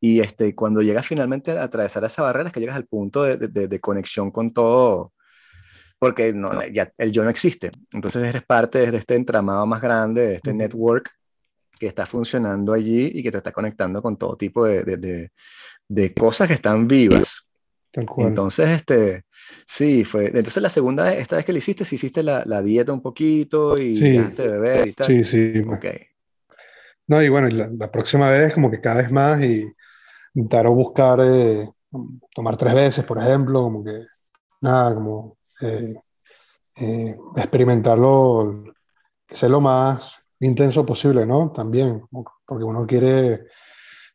[0.00, 3.36] Y este, cuando llegas finalmente a atravesar esa barrera es que llegas al punto de,
[3.36, 5.12] de, de conexión con todo,
[5.98, 7.70] porque no, ya el yo no existe.
[7.92, 11.10] Entonces eres parte de este entramado más grande, de este network
[11.78, 15.30] que está funcionando allí y que te está conectando con todo tipo de, de,
[15.88, 17.46] de cosas que están vivas.
[17.92, 19.24] Entonces, este,
[19.66, 20.26] sí, fue.
[20.26, 23.76] Entonces, la segunda, esta vez que lo hiciste, si hiciste la, la, dieta un poquito
[23.76, 24.10] y sí.
[24.10, 25.06] dejaste de beber y tal.
[25.06, 25.62] Sí, sí.
[25.68, 25.86] Ok.
[27.10, 29.64] No, y bueno, la, próxima vez como que cada vez más y
[30.34, 31.68] intentar buscar eh,
[32.32, 34.06] tomar tres veces, por ejemplo, como que
[34.60, 35.96] nada, como eh,
[36.76, 38.62] eh, experimentarlo,
[39.26, 41.50] que sea lo más intenso posible, ¿no?
[41.50, 42.00] También,
[42.46, 43.46] porque uno quiere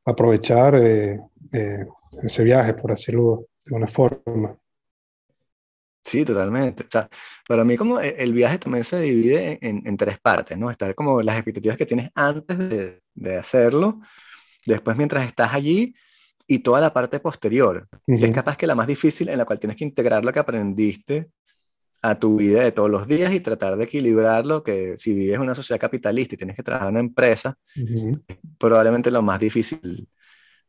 [0.06, 4.58] aprovechar ese viaje, por decirlo de una forma.
[6.06, 6.84] Sí, totalmente.
[6.84, 7.10] O sea,
[7.48, 10.70] para mí como e, el viaje también se divide en, en tres partes, ¿no?
[10.70, 14.02] Estar como las expectativas que tienes antes de, de hacerlo,
[14.68, 15.96] después mientras estás allí
[16.48, 19.60] y toda la parte posterior, que es capaz que la más difícil en la cual
[19.60, 21.32] tienes que integrar lo que aprendiste
[22.04, 25.42] a tu vida de todos los días y tratar de equilibrarlo, que si vives en
[25.42, 27.58] una sociedad capitalista y tienes que trabajar en una empresa,
[28.60, 30.08] probablemente lo más difícil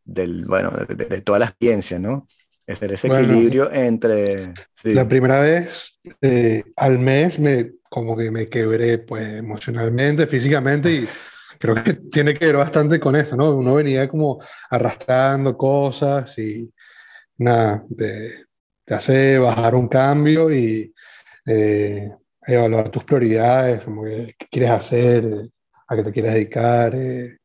[0.03, 2.27] del, bueno, de, de, toda la experiencia, ¿no?
[2.66, 4.52] Es ese equilibrio entre...
[4.83, 11.09] La primera vez, eh, al mes, me, como que me quebré pues emocionalmente, físicamente y
[11.59, 13.55] creo que tiene que ver bastante con eso, ¿no?
[13.55, 16.72] Uno venía como arrastrando cosas y
[17.38, 18.46] nada, te,
[18.85, 20.92] te hace bajar un cambio y
[21.46, 22.11] eh,
[22.46, 25.24] evaluar tus prioridades, como qué quieres hacer,
[25.88, 27.38] a qué te quieres dedicar, eh,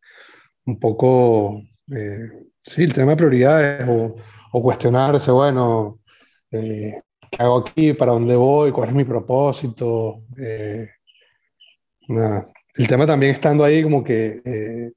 [0.65, 2.29] un poco, eh,
[2.63, 4.15] sí, el tema de prioridades o,
[4.51, 5.99] o cuestionarse, bueno,
[6.49, 7.01] ¿qué
[7.39, 7.93] hago aquí?
[7.93, 8.71] ¿Para dónde voy?
[8.71, 10.23] ¿Cuál es mi propósito?
[12.07, 14.91] nada, el tema también estando ahí como que eh,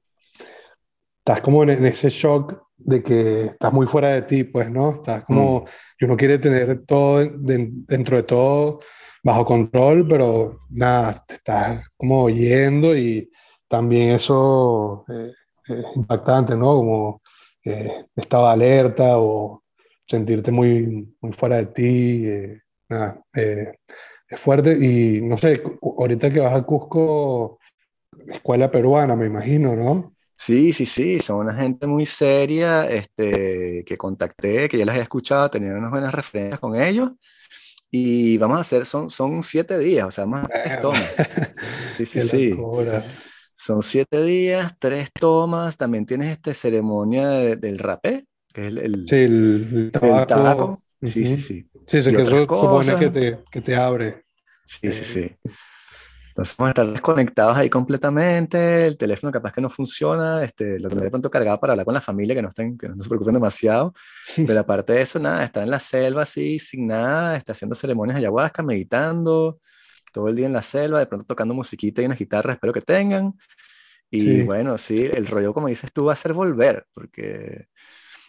[1.19, 4.95] estás como en, ese shock de que estás muy fuera de ti, pues, ¿no?
[4.95, 5.65] Estás como, mm.
[5.99, 8.79] y uno quiere tener todo dentro de todo
[9.23, 13.31] bajo control, pero nada, te estás como yendo y
[13.67, 15.31] también eso eh,
[15.67, 16.75] es impactante, ¿no?
[16.75, 17.21] Como
[17.65, 19.63] eh, estaba alerta o
[20.07, 22.25] sentirte muy, muy fuera de ti,
[22.87, 27.59] nada, es fuerte y no sé, ahorita que vas a Cusco,
[28.27, 30.15] escuela peruana, me imagino, ¿no?
[30.37, 35.01] Sí, sí, sí, son una gente muy seria, este, que contacté, que ya las he
[35.01, 37.11] escuchado, tenía unas buenas referencias con ellos.
[37.89, 41.15] Y vamos a hacer, son, son siete días, o sea, más tres tomas.
[41.95, 42.53] Sí, sí, sí.
[43.55, 45.77] Son siete días, tres tomas.
[45.77, 50.81] También tienes este ceremonia del rapé, que es el, sí, el, tabaco.
[51.01, 51.69] Sí, sí, sí.
[51.87, 54.25] Sí, sí que eso supone que te, que te abre.
[54.65, 55.37] Sí, sí, sí.
[56.35, 60.89] Entonces vamos a estar desconectados ahí completamente, el teléfono capaz que no funciona, este, lo
[60.89, 63.07] tendré de pronto cargado para hablar con la familia, que no, estén, que no se
[63.07, 63.93] preocupen demasiado,
[64.35, 68.15] pero aparte de eso, nada, estar en la selva así, sin nada, está haciendo ceremonias
[68.15, 69.61] de ayahuasca, meditando,
[70.15, 72.79] todo el día en la selva, de pronto tocando musiquita y unas guitarras, espero que
[72.79, 73.33] tengan.
[74.09, 77.67] Y bueno, sí, el rollo, como dices tú, va a ser volver, porque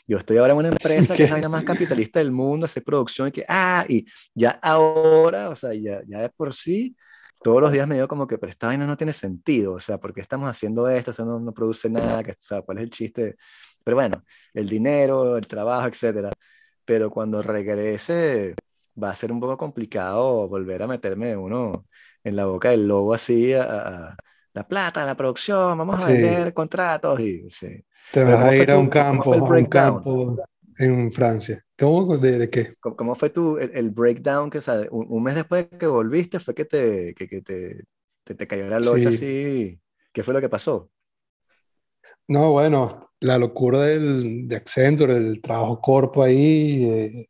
[0.05, 3.29] yo estoy ahora en una empresa que es la más capitalista del mundo, hace producción
[3.29, 6.97] y que, ah, y ya ahora, o sea, ya, ya de por sí,
[7.41, 9.99] todos los días me digo como que, pero esta vaina no tiene sentido, o sea,
[9.99, 11.13] ¿por qué estamos haciendo esto?
[11.13, 13.37] Eso no, no produce nada, que, o sea, ¿cuál es el chiste?
[13.85, 16.31] Pero bueno, el dinero, el trabajo, etcétera.
[16.85, 18.57] Pero cuando regrese
[19.03, 21.87] va a ser un poco complicado volver a meterme uno
[22.25, 24.17] en la boca del lobo así a,
[24.53, 27.85] la plata, la producción, vamos a vender contratos y sí.
[28.11, 30.37] Te vas a ir a un campo, a un campo
[30.79, 31.63] en Francia.
[31.79, 32.17] ¿Cómo?
[32.17, 32.75] ¿De, de qué?
[32.81, 34.49] ¿Cómo, fue tu, el, breakdown?
[34.49, 37.85] Que, o sea, un, mes después que volviste fue que te, que, que te,
[38.25, 39.79] te, te, cayó la locha así.
[40.13, 40.91] ¿Qué fue lo que pasó?
[42.29, 46.85] No, bueno, la locura del, de Accenture, el trabajo corpo ahí.
[46.85, 47.29] Eh,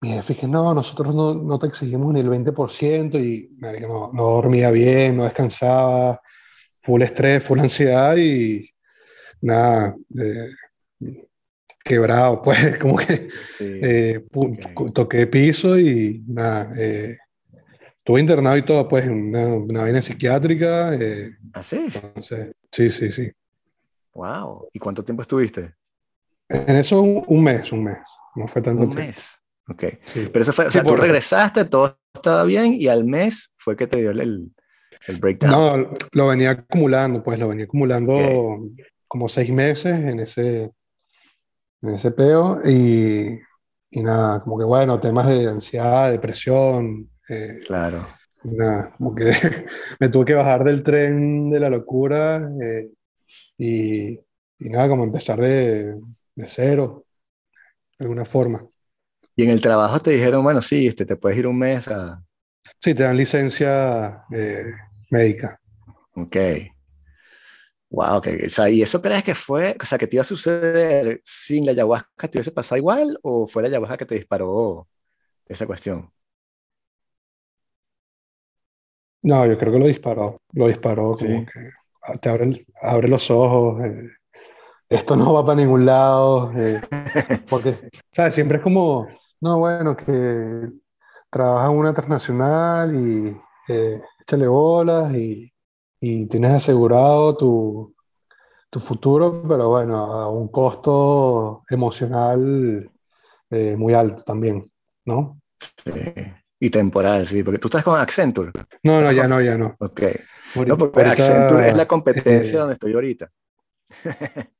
[0.00, 4.22] mi jefe dije, no, nosotros no, no, te exigimos ni el 20% y no, no
[4.22, 6.20] dormía bien, no descansaba,
[6.78, 8.70] full estrés, full ansiedad y
[9.40, 10.50] nada, eh,
[11.84, 13.28] quebrado, pues, como que
[13.60, 14.24] eh,
[14.94, 17.16] toqué piso y nada, eh,
[17.96, 20.94] estuve internado y todo, pues, en una, una vaina psiquiátrica.
[20.94, 21.88] Eh, ¿Ah, sí?
[22.70, 23.30] sí, sí, sí.
[24.14, 24.68] Wow.
[24.72, 25.74] ¿Y cuánto tiempo estuviste?
[26.48, 27.98] En eso un, mes, un mes.
[28.34, 29.38] No fue tanto Un mes.
[29.68, 29.84] Ok.
[30.14, 33.86] Pero eso fue, o sea, tú regresaste, todo estaba bien y al mes fue que
[33.86, 34.52] te dio el,
[35.06, 35.50] el breakdown.
[35.50, 38.60] No, lo venía acumulando, pues lo venía acumulando
[39.06, 40.70] como seis meses en ese,
[41.82, 43.38] en ese peo y,
[43.90, 47.10] y, nada, como que bueno, temas de ansiedad, depresión.
[47.28, 48.06] Eh, claro.
[48.44, 49.24] Nada, como que
[50.00, 52.90] me tuve que bajar del tren de la locura eh,
[53.56, 55.94] y, y, nada, como empezar de,
[56.34, 57.04] de, cero,
[57.98, 58.66] de alguna forma.
[59.38, 62.20] Y en el trabajo te dijeron, bueno, sí, este, te puedes ir un mes a...
[62.80, 64.64] Sí, te dan licencia eh,
[65.10, 65.60] médica.
[66.16, 66.36] Ok.
[67.88, 68.20] Wow,
[68.68, 72.26] ¿y eso crees que fue, o sea, que te iba a suceder sin la ayahuasca,
[72.28, 74.88] te hubiese pasado igual o fue la ayahuasca que te disparó
[75.46, 76.10] esa cuestión?
[79.22, 83.84] No, yo creo que lo disparó, lo disparó, como que te abre, abre los ojos,
[83.84, 84.10] eh,
[84.88, 86.80] esto no va para ningún lado, eh,
[87.48, 88.34] porque, ¿sabes?
[88.34, 89.06] Siempre es como,
[89.40, 90.70] no, bueno, que
[91.30, 95.52] trabaja en una transnacional y eh, échale bolas y
[96.00, 97.94] y tienes asegurado tu,
[98.70, 102.90] tu futuro, pero bueno, a un costo emocional
[103.50, 104.70] eh, muy alto también,
[105.04, 105.40] ¿no?
[105.84, 105.92] Sí.
[106.60, 108.50] Y temporal, sí, porque tú estás con Accenture.
[108.82, 109.76] No, no, ya no, ya no.
[109.78, 110.02] Ok.
[110.66, 113.30] no, porque Accenture es la competencia eh, donde estoy ahorita.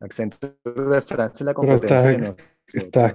[0.00, 2.10] Accenture de Francia es la competencia.
[2.10, 2.53] estás,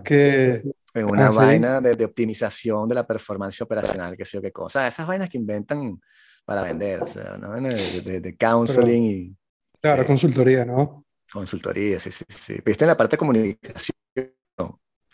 [0.04, 0.64] que...
[0.94, 4.88] En una ah, vaina de, optimización de la performance operacional, que sé yo qué cosa.
[4.88, 6.00] Esas vainas que inventan
[6.44, 7.54] para vender, o sea, ¿no?
[7.54, 9.38] de, de, counseling y...
[9.80, 11.06] Claro, consultoría, ¿no?
[11.32, 12.60] Consultoría, sí, sí, sí.
[12.66, 13.96] Viste en la parte de comunicación.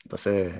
[0.03, 0.53] Entonces...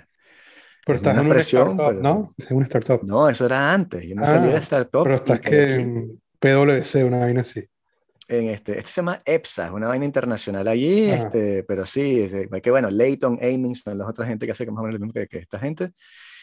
[0.86, 2.36] Pero estás en una startup, ¿no?
[2.52, 3.04] Una startup.
[3.04, 4.04] No, eso era antes.
[4.06, 5.04] Yo me salí de ah, startup.
[5.04, 7.68] Pero estás que en PwC, una vaina así.
[8.28, 12.34] En este, este se llama EPSA, es una vaina internacional allí, este, pero sí, es,
[12.62, 15.06] que bueno, Leighton, Aiming son las otras gente que hace que más o menos lo
[15.06, 15.92] mismo que, que esta gente.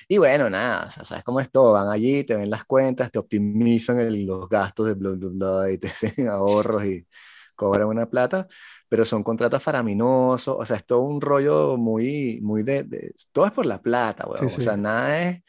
[0.08, 4.00] Y bueno, nada, sabes cómo es todo, van allí, te ven las cuentas, te optimizan
[4.00, 7.06] el, los gastos de bla, bla, bla, y te hacen ahorros y
[7.54, 8.46] cobran una plata,
[8.88, 13.52] pero son contratos faraminosos, o sea, es todo un rollo muy, muy de, todo es
[13.52, 14.46] por la plata, weón.
[14.46, 15.42] o sea, nada es,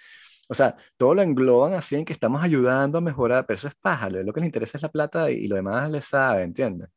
[0.50, 3.76] o sea, todo lo engloban así en que estamos ayudando a mejorar, pero eso es
[3.76, 6.90] paja, lo que les interesa es la plata y, lo demás les sabe, ¿entiendes?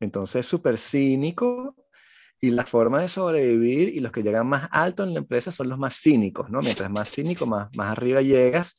[0.00, 1.74] Entonces es súper cínico
[2.40, 5.68] y la forma de sobrevivir y los que llegan más alto en la empresa son
[5.68, 6.60] los más cínicos, ¿no?
[6.60, 8.76] Mientras más cínico, más, más arriba llegas,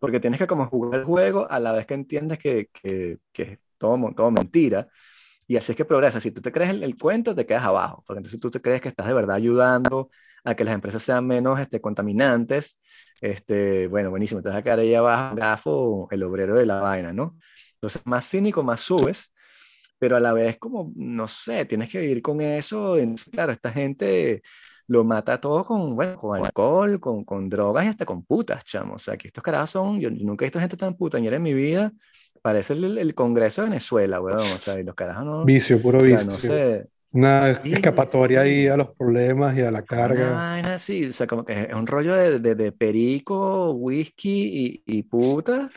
[0.00, 3.42] porque tienes que como jugar el juego a la vez que entiendes que, que, que
[3.42, 4.88] es todo, todo mentira
[5.46, 6.20] y así es que progresa.
[6.20, 8.88] Si tú te crees el, cuento, te quedas abajo, porque entonces tú te crees que
[8.88, 10.10] estás de verdad ayudando
[10.44, 12.78] a que las empresas sean menos este, contaminantes.
[13.20, 17.12] Este, bueno, buenísimo, te vas a quedar ahí abajo, gafo, el obrero de la vaina,
[17.12, 17.38] ¿no?
[17.74, 19.32] Entonces, más cínico, más subes,
[19.98, 22.96] pero a la vez como, no sé, tienes que vivir con eso.
[23.32, 24.42] claro, esta gente
[24.86, 28.94] lo mata todo con, bueno, con alcohol, con, con drogas y hasta con putas, chamo.
[28.94, 31.54] O sea, que estos carajos son, yo, nunca he visto gente tan putañera en mi
[31.54, 31.92] vida
[32.44, 34.38] parece el, Congreso de Venezuela, weón.
[34.38, 35.44] O sea, y los carajos no.
[35.46, 36.26] Vicio, puro vicio.
[36.26, 36.86] No sé.
[37.14, 40.58] Una escapatoria ahí a los problemas y a la carga.
[40.58, 45.02] Una sí, o sea, como que es un rollo de, de, perico, whisky y, y,
[45.04, 45.70] puta.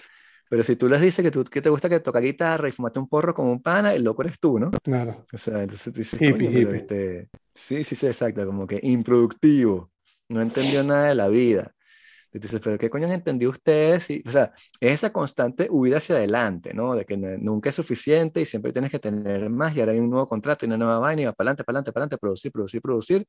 [0.50, 2.98] Pero si tú les dices que, tú, que te gusta que toca guitarra y fumate
[2.98, 4.72] un porro con un pana, el loco eres tú, ¿no?
[4.84, 5.28] Claro.
[5.32, 9.92] O sea, entonces tú dices, Este, sí, sí, sí, exacto, como que improductivo,
[10.30, 11.72] no entendió nada de la vida.
[12.32, 14.10] Entonces, pero ¿qué coño han entendido ustedes?
[14.10, 16.94] Y, o sea, es esa constante huida hacia adelante, ¿no?
[16.96, 20.10] De que nunca es suficiente y siempre tienes que tener más y ahora hay un
[20.10, 22.52] nuevo contrato y una nueva vaina y va para adelante, para adelante, para adelante, producir,
[22.52, 23.28] producir, producir.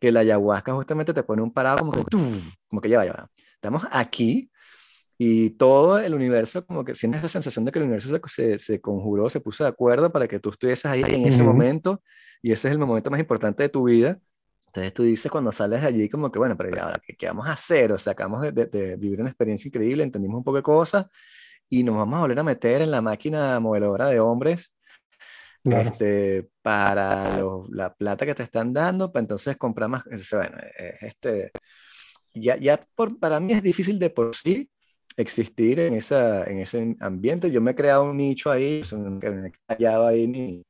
[0.00, 2.02] Que la ayahuasca justamente te pone un parado como que,
[2.68, 3.30] como que ya va, ya va.
[3.54, 4.50] Estamos aquí
[5.16, 8.80] y todo el universo, como que sientes esa sensación de que el universo se, se,
[8.80, 12.02] conjuró, se puso de acuerdo para que tú estuvieses ahí en ese momento
[12.42, 14.18] y ese es el momento más importante de tu vida
[14.74, 17.46] entonces tú dices cuando sales de allí como que, bueno, pero ahora, ¿qué, ¿qué, vamos
[17.46, 17.92] a hacer?
[17.92, 21.06] O sea, acabamos de, vivir una experiencia increíble, entendimos un poco de cosas
[21.68, 24.74] y nos vamos a volver a meter en la máquina movedora de hombres
[25.62, 30.04] este, para la plata que te están dando, para entonces comprar más.
[30.32, 30.58] Bueno,
[31.00, 31.52] este,
[32.34, 34.68] ya, ya por, para mí es difícil de por sí
[35.16, 37.50] existir en, esa, en ese ambiente.
[37.50, 40.64] Yo me he creado un nicho ahí, me he callado ahí mi,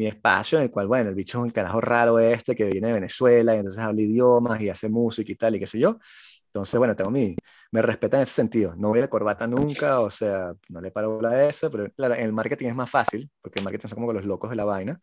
[0.00, 2.88] mi espacio en el cual, bueno, el bicho es un carajo raro este que viene
[2.88, 5.98] de Venezuela y entonces habla idiomas y hace música y tal y qué sé yo.
[6.46, 7.36] Entonces, bueno, tengo mi,
[7.70, 8.74] me respetan en ese sentido.
[8.76, 12.24] No voy a corbata nunca, o sea, no le paro a eso, pero claro, en
[12.24, 15.00] el marketing es más fácil, porque el marketing son como los locos de la vaina.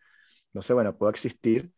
[0.61, 1.71] Sé, bueno, puedo existir,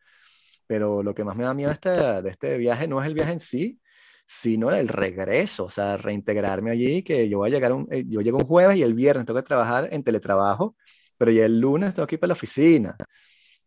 [0.67, 3.33] pero lo que más me da miedo este, de este viaje no es el viaje
[3.33, 3.81] en sí,
[4.25, 8.21] sino el regreso, o sea, reintegrarme allí, que yo voy a llegar, un, eh, yo
[8.21, 10.75] llego un jueves y el viernes tengo que trabajar en teletrabajo
[11.19, 12.95] pero ya el lunes tengo que ir para la oficina.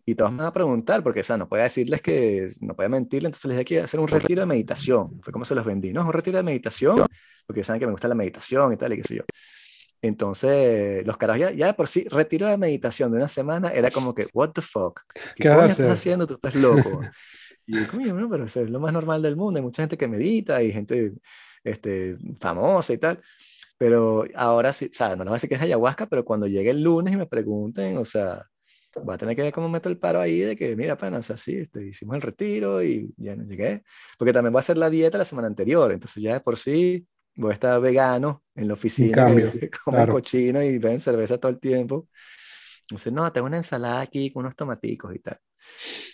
[0.07, 2.88] Y todos me van a preguntar, porque, o sea, no puede decirles que, no puede
[2.88, 5.21] mentirles, entonces les dije que hacer un retiro de meditación.
[5.23, 6.01] Fue como se los vendí, ¿no?
[6.01, 7.05] Es un retiro de meditación,
[7.47, 9.25] porque saben que me gusta la meditación y tal, y qué sé yo.
[10.01, 14.15] Entonces, los carajos ya, ya por sí, retiro de meditación de una semana era como
[14.15, 15.01] que, what the fuck?
[15.37, 16.27] ¿Qué, ¿Qué estás haciendo?
[16.27, 17.03] Tú estás loco.
[17.67, 19.59] y yo, coño, no, pero es lo más normal del mundo.
[19.59, 21.12] Hay mucha gente que medita y gente
[21.62, 23.23] este, famosa y tal.
[23.83, 26.47] Pero ahora sí, o sea, no les voy a decir que es ayahuasca, pero cuando
[26.47, 28.47] llegue el lunes y me pregunten, o sea,
[29.09, 31.23] va a tener que ver cómo meto el paro ahí de que, mira, pana, o
[31.25, 33.83] sea, sí, este, hicimos el retiro y ya no llegué.
[34.16, 37.05] Porque también voy a hacer la dieta la semana anterior, entonces ya de por sí
[37.35, 39.51] voy a estar vegano en la oficina, cambio,
[39.85, 42.07] como cochino y ven cerveza todo el tiempo.
[42.83, 45.41] Entonces, no, tengo una ensalada aquí con unos tomaticos y tal.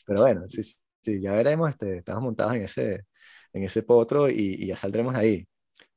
[0.07, 3.05] Pero bueno, sí, sí ya veremos, este, estamos montados en ese,
[3.53, 5.47] en ese potro y, y ya saldremos ahí.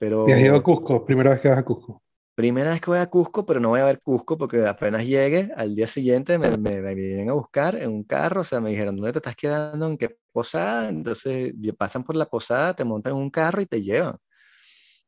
[0.02, 0.24] Pero...
[0.24, 1.06] ¿Te has ido a Cusco?
[1.06, 2.02] Primera vez que vas a Cusco.
[2.34, 5.52] Primera vez que voy a Cusco, pero no voy a ver Cusco porque apenas llegue,
[5.56, 8.96] al día siguiente me, me, vienen a buscar en un carro, o sea, me dijeron,
[8.96, 9.86] ¿dónde te estás quedando?
[9.86, 10.90] ¿En qué posada?
[10.90, 14.18] Entonces pasan por la posada, te montan en un carro y te llevan.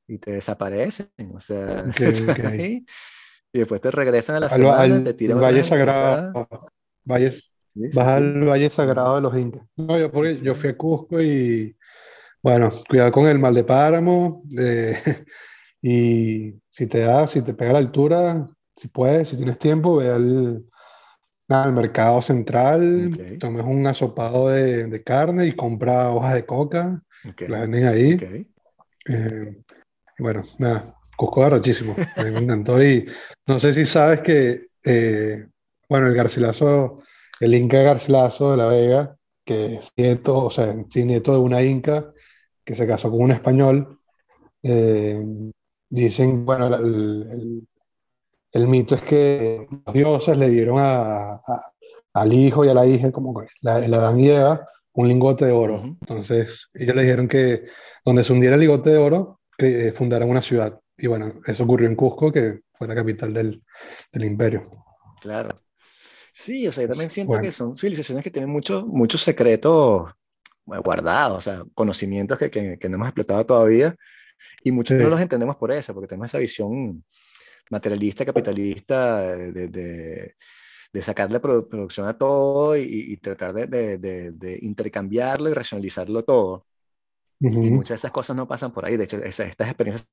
[0.07, 1.85] Y te desaparecen, o sea,
[2.55, 2.85] y
[3.51, 6.47] después te regresan a la ciudad, te tiran Valle Sagrado.
[7.03, 9.63] Valles, vas al Valle Sagrado de los Incas.
[9.75, 11.75] No, yo, porque yo fui a Cusco y
[12.43, 14.43] Bueno, cuidado con el mal de páramo.
[14.59, 14.97] eh,
[15.81, 20.09] y si te da, si te pega la altura, si puedes, si tienes tiempo, ve
[20.09, 20.63] al,
[21.49, 23.37] al mercado central, Ok.
[23.39, 28.45] tomes un asopado de, de carne y compra hojas de coca, Ok, las venden ahí.
[29.07, 29.57] Eh,
[30.17, 31.95] y bueno, nada, Cusco arrechísimo.
[32.17, 32.83] A mí me encantó.
[32.83, 33.05] Y
[33.47, 35.47] no sé si sabes que, eh,
[35.87, 36.99] bueno, el Garcilaso,
[37.39, 39.15] el Inca Garcilaso de la Vega,
[39.45, 42.12] que es nieto, o sea, sí, nieto de una Inca
[42.65, 43.99] que se casó con un español,
[44.63, 45.23] eh,
[45.89, 47.67] dicen, bueno, el, el-
[48.51, 51.71] el mito es que los dioses le dieron a- a-
[52.13, 55.51] al hijo y a la hija, como la, el Adán y Eva, un lingote de
[55.51, 55.81] oro.
[56.01, 57.63] Entonces, ellos le dijeron que
[58.05, 60.79] donde se hundiera el lingote de oro, que eh, fundaran una ciudad.
[60.97, 63.63] Y bueno, eso ocurrió en Cusco, que fue la capital del,
[64.11, 64.69] del imperio.
[65.19, 65.61] Claro.
[66.33, 67.41] Sí, o sea, yo también siento Bueno.
[67.41, 70.11] que son civilizaciones que tienen muchos muchos secretos
[70.65, 73.95] guardados, o sea, conocimientos que, que, que no hemos explotado todavía
[74.63, 75.03] y muchos Sí.
[75.03, 77.03] no los entendemos por eso, porque tenemos esa visión
[77.69, 80.35] materialista, capitalista, de, de,
[80.93, 82.83] de- sacarle produ- producción a todo y,
[83.13, 86.65] y tratar de, de- intercambiarlo y racionalizarlo todo.
[87.39, 87.59] Y Ujú.
[87.71, 88.95] muchas de esas cosas no pasan por ahí.
[88.95, 90.07] De hecho, esa- estas experiencias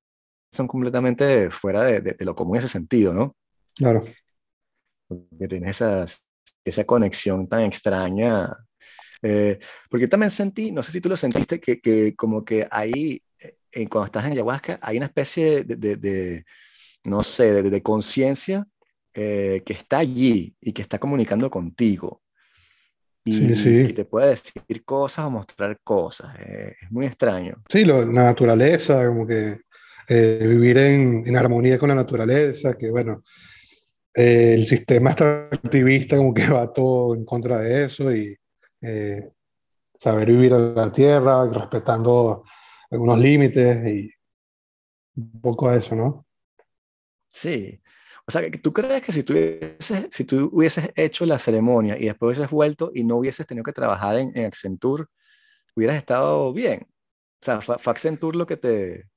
[0.52, 3.36] son completamente fuera de, lo común en ese sentido, ¿no?
[3.76, 4.00] Claro.
[5.38, 6.26] que tienes esas,
[6.64, 8.48] esa conexión tan extraña.
[9.22, 9.58] Eh,
[9.90, 13.22] porque también sentí, no sé si tú lo sentiste, que, que como que ahí,
[13.72, 16.44] eh, cuando estás en ayahuasca, hay una especie de, de- de,
[17.04, 18.66] no sé, de, de conciencia
[19.14, 22.22] eh, que está allí y que está comunicando contigo.
[23.24, 23.92] Y, Sí, sí.
[23.94, 26.34] te puede decir cosas o mostrar cosas.
[26.40, 27.62] eh, es muy extraño.
[27.68, 29.56] Sí, lo- la naturaleza, como que
[30.08, 33.22] eh, vivir en, en armonía con la naturaleza, que bueno,
[34.14, 38.36] eh, el sistema extractivista como que va todo en contra de eso y
[38.82, 39.30] eh,
[39.98, 42.44] saber vivir en la tierra, respetando
[42.90, 44.10] algunos límites y
[45.16, 46.26] un poco eso, ¿no?
[47.28, 47.80] Sí.
[48.26, 52.06] O sea, tú crees que si tú hubieses, si tú hubieses hecho la ceremonia y
[52.06, 55.04] después hubieses vuelto y no hubieses tenido que trabajar en, en Accenture,
[55.74, 56.86] hubieras estado bien.
[57.42, 59.10] O sea, fue, fue Accenture lo que te,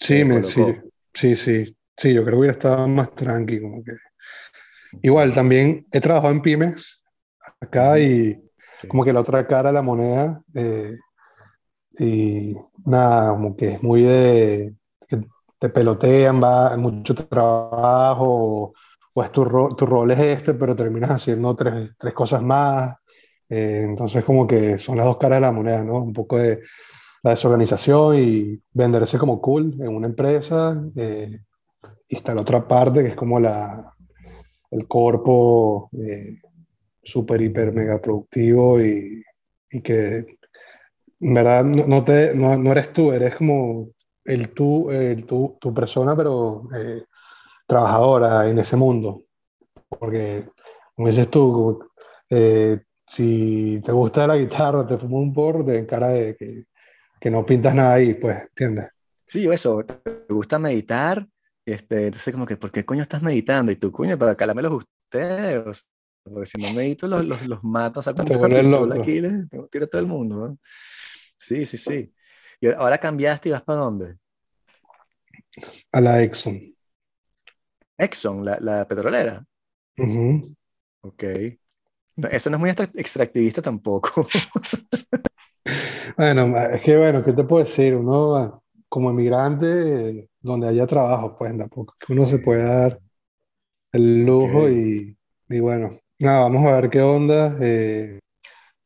[0.00, 0.64] Sí, te me, sí,
[1.12, 3.92] sí, sí, sí, yo creo que hubiera estado más tranqui, como que...
[5.02, 6.99] Igual, también he trabajado en pymes
[7.60, 8.42] acá y
[8.78, 8.88] Sí.
[8.88, 10.96] como que la otra cara de la moneda eh,
[11.98, 14.74] y nada, como que es muy de
[15.08, 15.22] que
[15.58, 18.72] te pelotean, va mucho trabajo o,
[19.14, 22.96] o es tu, ro- tu rol es este, pero terminas haciendo tres, tres cosas más.
[23.48, 25.96] Eh, entonces como que son las dos caras de la moneda, ¿no?
[26.02, 26.60] Un poco de
[27.22, 30.80] la desorganización y venderse como cool en una empresa.
[30.96, 31.40] eh,
[32.08, 33.94] y está la otra parte que es como la,
[34.70, 34.86] el
[35.92, 36.38] eh,
[37.02, 39.22] súper, hiper, mega productivo y,
[39.70, 40.38] y que
[41.20, 43.90] en verdad no, no te, no, no eres tú, eres como
[44.24, 47.04] el tú, el tú tu persona, pero eh,
[47.66, 49.24] trabajadora en ese mundo.
[49.88, 50.44] Porque,
[50.94, 51.90] como dices tú,
[52.28, 56.64] eh, si te gusta la guitarra, te fumas un porro, te encara de que,
[57.20, 58.88] que no pintas nada ahí, pues, ¿entiendes?
[59.26, 61.26] Sí, eso, te gusta meditar,
[61.64, 63.70] este, entonces como que, ¿por qué coño estás meditando?
[63.72, 65.88] Y tú, coño, para calármelos ustedes, o sea,
[66.22, 68.02] porque si no medito los, los, los mato,
[68.38, 68.96] vuelves pistola loco.
[68.96, 70.58] aquí, les tiro a todo el mundo, ¿no?
[71.36, 72.14] Sí, sí, sí.
[72.60, 74.18] Y ahora cambiaste y vas para dónde?
[75.92, 76.58] A la Exxon.
[78.06, 79.40] Exxon, la, la petrolera.
[80.02, 80.54] Ujú.
[81.02, 81.24] Ok.
[82.16, 84.26] No, eso no es muy extra- extractivista tampoco.
[86.16, 87.94] Bueno, es que, bueno, ¿qué te puedo decir?
[87.96, 93.00] Uno, como emigrante, donde haya trabajo, pues tampoco que uno se puede dar
[93.92, 94.70] el lujo Ok.
[94.70, 95.16] y,
[95.48, 97.56] y bueno, nada, vamos a ver qué onda.
[97.60, 98.20] Eh,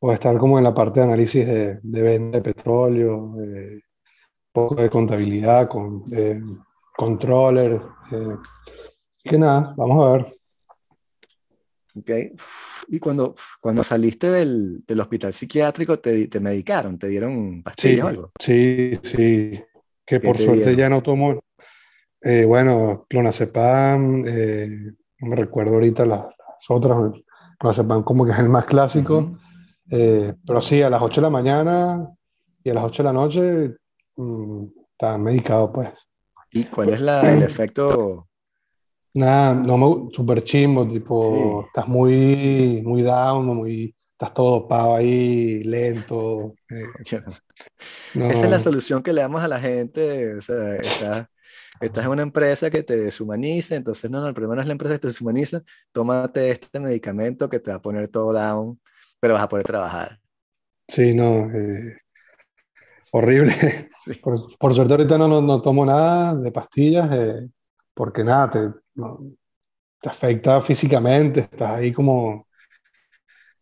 [0.00, 3.74] voy a estar como en la parte de análisis de, de venta de petróleo, eh,
[3.76, 3.82] un
[4.52, 6.40] poco de contabilidad, con, eh,
[6.96, 7.80] controller.
[8.12, 8.36] eh,
[9.24, 10.36] que nada, vamos a ver.
[11.96, 12.10] Ok.
[12.88, 18.04] Y cuando, cuando saliste del, del hospital psiquiátrico, te, te medicaron, te dieron Sí, pastillas
[18.04, 18.32] o algo.
[18.38, 19.62] sí, sí,
[20.04, 20.76] que ¿Qué por te suerte dieron?
[20.76, 21.40] ya no tomo,
[22.22, 24.68] eh, bueno, clonazepam, eh,
[25.20, 26.96] no me recuerdo ahorita las, las otras,
[27.64, 29.38] clonazepam como que es el más clásico, Ujú.
[29.90, 32.10] eh, pero sí, a las 8 de la mañana
[32.62, 33.74] y a las 8 de la noche
[34.16, 35.88] mm, estaba medicado, pues.
[36.50, 38.28] ¿Y cuál es la, el efecto?
[39.14, 41.66] Nada, no me, súper chimbo, tipo, Sí.
[41.68, 46.84] estás muy, muy down, muy, estás todo dopado ahí, lento, eh,
[48.14, 50.36] Esa es la no, solución que le damos a la gente.
[50.36, 51.26] O sea, estás,
[51.86, 54.72] estás en una empresa que te deshumaniza, entonces no, no, el problema no es la
[54.72, 55.62] empresa que te deshumaniza,
[55.92, 58.80] tómate este medicamento que te va a poner todo down,
[59.20, 60.20] pero vas a poder trabajar.
[60.88, 61.96] sí, no, eh,
[63.12, 63.54] horrible.
[64.22, 67.48] Por, por, suerte ahorita no, no, tomo nada de pastillas, eh,
[67.94, 68.68] porque nada, te,
[69.98, 72.46] te afecta físicamente, estás ahí como,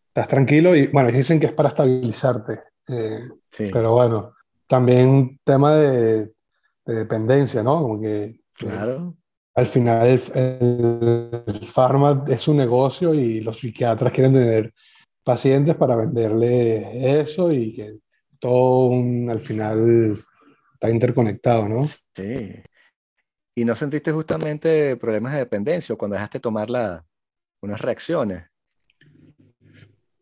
[0.09, 2.59] estás tranquilo y bueno, dicen que es para estabilizarte.
[2.89, 3.69] Eh, sí.
[3.71, 4.33] Pero bueno,
[4.67, 6.32] también tema de,
[6.85, 7.81] de, dependencia, ¿no?
[7.81, 8.39] Como que...
[8.55, 9.17] Claro.
[9.55, 14.71] al final el, el, es un negocio y los psiquiatras quieren tener
[15.23, 17.99] pacientes para venderle eso y que
[18.39, 18.93] todo
[19.31, 20.23] al final
[20.73, 21.83] está interconectado, ¿no?
[22.15, 22.61] Sí.
[23.55, 27.05] ¿Y no sentiste justamente problemas de dependencia cuando dejaste tomar la,
[27.61, 28.45] unas reacciones?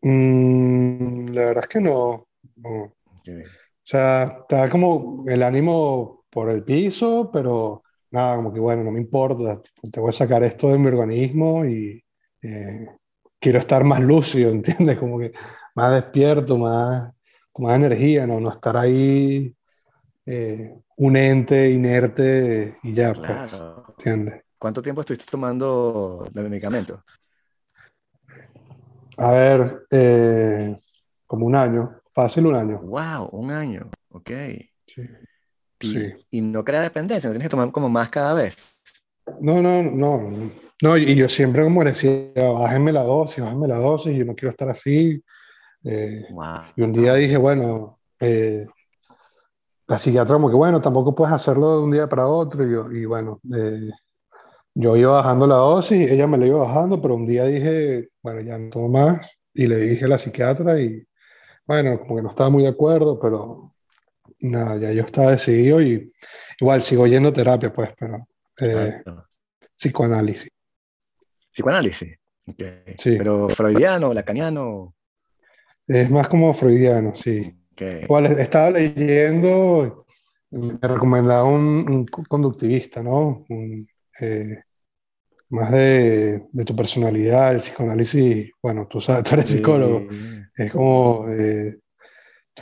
[0.02, 2.28] Mm, la verdad es que no.
[2.64, 2.92] O
[3.82, 9.00] sea, está como el ánimo por el piso, pero nada, como que bueno, no me
[9.00, 9.60] importa,
[9.90, 12.02] te voy a sacar esto de mi organismo y
[12.40, 12.86] eh,
[13.38, 14.98] quiero estar más lúcido, ¿entiendes?
[14.98, 15.32] Como que
[15.74, 17.12] más despierto, más,
[17.52, 19.54] con más energía, no, no estar ahí
[20.24, 23.62] eh, un ente inerte y ya, pues,
[23.98, 24.42] ¿entiendes?
[24.58, 27.04] ¿Cuánto tiempo estuviste tomando el medicamento?
[29.18, 30.80] A ver, eh,
[31.26, 32.80] como un año, fácil un año.
[32.80, 34.30] Wow, un año, ok.
[34.86, 35.02] Sí.
[35.82, 36.12] Y, sí.
[36.30, 38.56] y no crea dependencia, no tienes que tomar como más cada vez.
[39.40, 40.52] No, no, no,
[40.82, 44.50] no, y yo siempre como decía, bájenme la dosis, bájenme la dosis, yo no quiero
[44.50, 45.22] estar así.
[45.84, 46.62] Eh, wow.
[46.76, 48.66] Y un día dije, bueno, eh,
[49.86, 52.92] la psiquiatra como que, bueno, tampoco puedes hacerlo de un día para otro, y, yo,
[52.92, 53.90] y bueno, eh,
[54.74, 58.40] yo iba bajando la dosis, ella me la iba bajando, pero un día dije, bueno,
[58.40, 61.06] ya no tomo más, y le dije a la psiquiatra, y
[61.66, 63.71] bueno, como que no estaba muy de acuerdo, pero
[64.42, 66.12] nada, ya yo estaba decidido, y
[66.60, 68.26] igual sigo yendo terapia, pues, pero
[68.60, 69.02] eh,
[69.76, 70.50] psicoanálisis.
[71.50, 72.16] Psicoanálisis.
[72.46, 72.94] Okay.
[72.96, 73.16] Sí.
[73.18, 74.94] Pero freudiano, lacaniano.
[75.86, 77.54] Es más como freudiano, sí.
[77.72, 78.02] Okay.
[78.02, 80.06] Igual estaba leyendo,
[80.50, 83.44] me recomendaba un, un conductivista, ¿no?
[83.48, 83.88] Un,
[84.20, 84.62] eh,
[85.50, 89.56] más de, de, tu personalidad, el psicoanálisis, bueno, tú sabes, tú eres Sí.
[89.58, 90.06] psicólogo,
[90.56, 91.78] es como eh,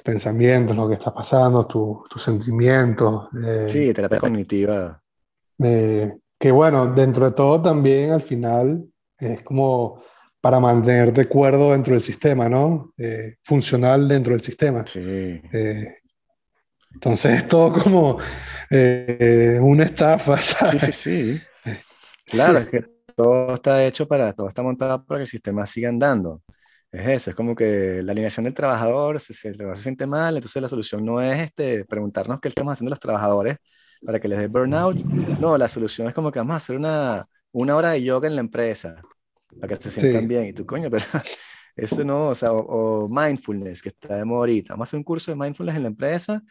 [0.00, 3.28] tus pensamientos, lo que está pasando, tu- tus sentimientos.
[3.44, 5.00] eh, Sí, terapia cognitiva.
[5.62, 8.82] eh, que bueno, dentro de todo también al final
[9.18, 10.02] es como
[10.40, 12.92] para mantenerte cuerdo dentro del sistema, ¿no?
[12.96, 14.86] Eh, funcional dentro del sistema.
[14.86, 15.00] Sí.
[15.00, 15.96] Eh,
[16.94, 18.16] entonces es todo como
[18.70, 20.82] eh, una estafa, Sí, ¿sabes?
[20.84, 21.40] sí, sí.
[22.24, 22.84] Claro, es que
[23.14, 26.40] todo está hecho para, todo está montado para que el sistema siga andando.
[26.92, 30.06] Es eso, es como que la alineación del trabajador, si, si el trabajador se siente
[30.08, 33.58] mal, entonces la solución no es este, preguntarnos qué estamos haciendo los trabajadores
[34.02, 35.04] para que les dé burnout.
[35.36, 38.34] No, la solución es como que vamos a hacer una, una hora de yoga en
[38.34, 39.06] la empresa
[39.60, 40.28] para que se sientan Sí.
[40.28, 40.46] bien.
[40.46, 41.04] Y tú, coño, pero
[41.76, 44.74] eso no, o sea, o, o mindfulness, que está de moda ahorita.
[44.74, 46.42] Vamos a hacer un curso de mindfulness en la empresa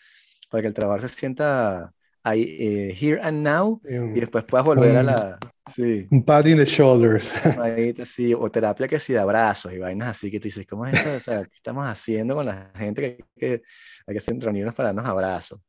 [0.49, 1.93] para que el trabajador se sienta
[2.29, 5.39] ahí, eh, here and now, Y un- y después puedas volver a la...
[5.65, 7.31] Sí, Un pat in the shoulders.
[7.55, 10.85] ahorita sí, o terapia que sí de abrazos y vainas así que tú dices, ¿cómo
[10.85, 11.15] es esto?
[11.15, 13.61] O sea, ¿qué estamos haciendo con la gente que, que
[14.07, 15.59] hay que reunirnos para darnos abrazos?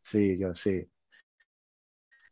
[0.00, 0.88] Sí, yo sí.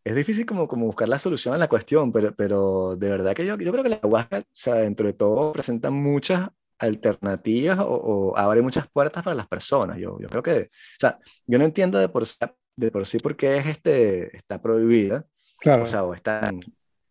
[0.04, 3.46] Es difícil como, como buscar la solución a la cuestión, pero, pero de verdad que
[3.46, 7.84] yo, yo creo que la ayahuasca, o sea, dentro de todo, presenta muchas alternativas o,
[8.32, 9.96] o abre muchas puertas para las personas.
[9.98, 12.36] Yo, yo creo que, o sea, yo no entiendo de por, sí-
[12.76, 15.26] de por sí por qué es este, está prohibida,
[15.58, 15.84] Claro.
[15.84, 16.60] o sea, o es tan,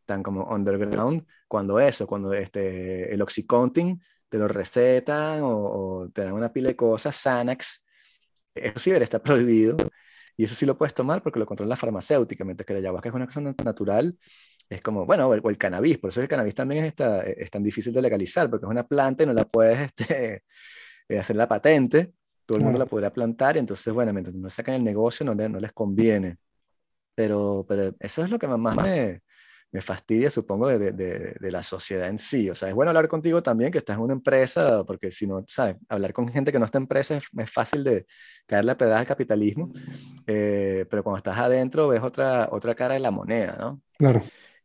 [0.05, 5.49] tan como underground, cuando eso, cuando este, el Oxycontin te lo recetan o,
[6.03, 7.83] o te dan una pila de cosas, Xanax,
[8.55, 9.77] eso sí estar prohibido.
[10.35, 13.09] Y eso sí lo puedes tomar porque lo controla la farmacéutica, mientras que la ayahuasca
[13.09, 14.17] es una cosa nat- natural,
[14.69, 17.23] es como, bueno, o el, o el cannabis, por eso el cannabis también es, esta-
[17.23, 20.43] es tan difícil de legalizar, porque es una planta y no la puedes este,
[21.09, 22.13] eh, hacer la patente,
[22.53, 25.33] todo el mundo la podría plantar, y entonces, bueno, mientras no sacan el negocio, no,
[25.35, 26.37] le- no les conviene.
[27.15, 29.21] Pero, pero eso es lo que más me,
[29.71, 32.49] me fastidia, supongo, de, de- de- la sociedad en sí.
[32.49, 35.43] O sea, es bueno hablar contigo también, que estás en una empresa, porque si no,
[35.47, 35.77] ¿sabes?
[35.89, 38.05] Hablar con gente que no está en empresa es, es fácil de
[38.47, 39.71] caerle a pedradas al capitalismo,
[40.27, 43.81] eh, pero cuando estás adentro ves otra, otra cara de la moneda, ¿no?
[43.97, 44.21] Claro.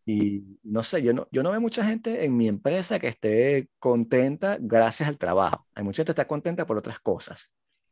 [0.06, 3.68] Y no sé, yo no, yo no veo mucha gente en mi empresa que esté
[3.78, 5.66] contenta gracias al trabajo.
[5.74, 7.50] Hay mucha gente que está contenta por otras cosas,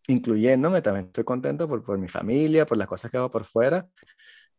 [0.09, 3.89] incluyéndome, también estoy contento por, por mi familia, por las cosas que hago por fuera,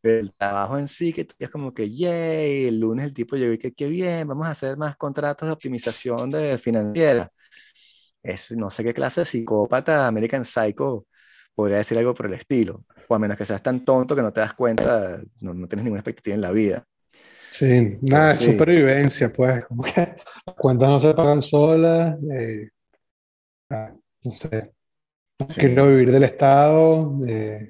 [0.04, 3.54] el trabajo en sí, que tú es como que, yay, el lunes el tipo llegó
[3.54, 7.32] y que qué bien, vamos a hacer más contratos de optimización de financiera.
[8.24, 11.08] Es no sé qué clase de psicópata American Psycho
[11.56, 14.34] podría decir algo por el estilo, o a menos que seas tan tonto que no
[14.34, 16.86] te das cuenta, no, no tienes ninguna expectativa en la vida.
[17.50, 18.44] Sí, nada, es sí.
[18.44, 19.92] supervivencia, pues, como que
[20.46, 22.70] las cuentas no se pagan solas, eh,
[23.70, 23.94] ah,
[24.24, 24.74] no sé.
[25.58, 27.14] Que no vivir del Estado.
[27.28, 27.70] eh,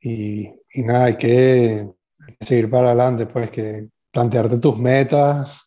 [0.00, 1.88] y, y nada, hay que
[2.40, 5.62] seguir para adelante, pues que plantearte tus metas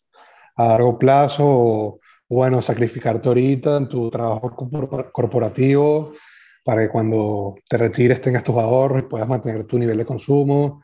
[0.56, 6.12] a largo plazo o, bueno, sacrificarte ahorita en tu trabajo corpor- corporativo
[6.64, 10.82] para que cuando te retires tengas tus ahorros y puedas mantener tu nivel de consumo,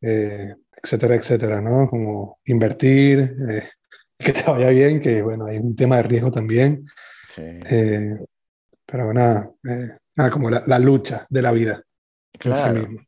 [0.00, 1.88] eh, etcétera, etcétera, ¿no?
[1.88, 3.62] Como invertir, eh,
[4.18, 6.86] que te vaya bien, que bueno, hay un tema de riesgo también,
[7.28, 7.42] Sí.
[7.70, 8.18] eh,
[8.94, 11.82] pero nada, eh, nada, como la, la lucha de la vida
[12.50, 12.70] sí Claro.
[12.70, 13.00] mismo.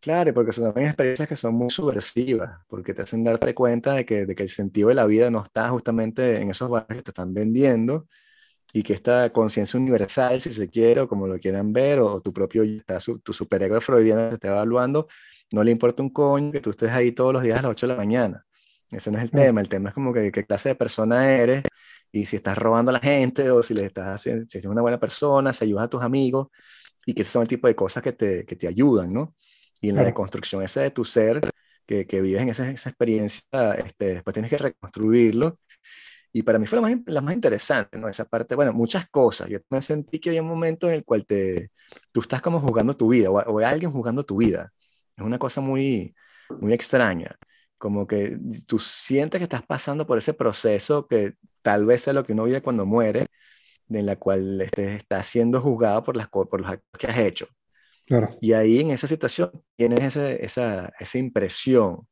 [0.00, 4.06] Claro, porque son también experiencias que son muy subversivas, porque te hacen darte cuenta de
[4.06, 7.02] que, de que el sentido de la vida no está justamente en esos valores que
[7.02, 8.08] te están vendiendo
[8.72, 12.32] y que esta conciencia universal, si se quiere, o como lo quieran ver, o tu
[12.32, 12.64] propio,
[13.24, 15.08] tu superego freudiano te está evaluando,
[15.52, 17.86] no le importa un coño que tú estés ahí todos los días a las 8
[17.86, 18.46] de la mañana.
[18.90, 19.36] Ese no es el Mm.
[19.36, 21.64] tema, el tema es como que qué clase de persona eres
[22.12, 24.82] y si estás robando a la gente o si le estás haciendo, si eres una
[24.82, 26.48] buena persona, si ayudas a tus amigos
[27.06, 29.36] y que son el tipo de cosas que te, que te ayudan, ¿no?
[29.80, 30.04] Y en la Claro.
[30.04, 31.40] deconstrucción esa de tu ser,
[31.86, 33.42] que, que vives en esa, esa experiencia,
[33.78, 35.58] este, después tienes que reconstruirlo.
[36.32, 38.08] Y para mí fue la más, la más interesante, ¿no?
[38.08, 39.48] Esa parte, bueno, muchas cosas.
[39.48, 41.70] Yo me sentí que había un momento en el cual te,
[42.12, 44.72] tú estás como jugando tu vida, o, o alguien jugando tu vida.
[45.16, 46.14] Es una cosa muy,
[46.60, 47.36] muy extraña.
[47.80, 52.24] Como que tú sientes que estás pasando por ese proceso que tal vez es lo
[52.26, 53.26] que uno vive cuando muere,
[53.90, 57.48] en la cual este, está siendo juzgado por, las, por los actos que has hecho.
[58.06, 62.06] Claro, Y ahí en esa situación tienes ese- esa, esa impresión.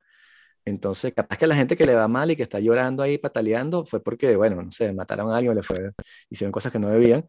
[0.65, 3.87] Entonces, capaz que la gente que le va mal y que está llorando ahí, pataleando,
[3.87, 5.93] fue porque, bueno, no sé, mataron a alguien le fue,
[6.31, 7.27] hicieron cosas que no debían.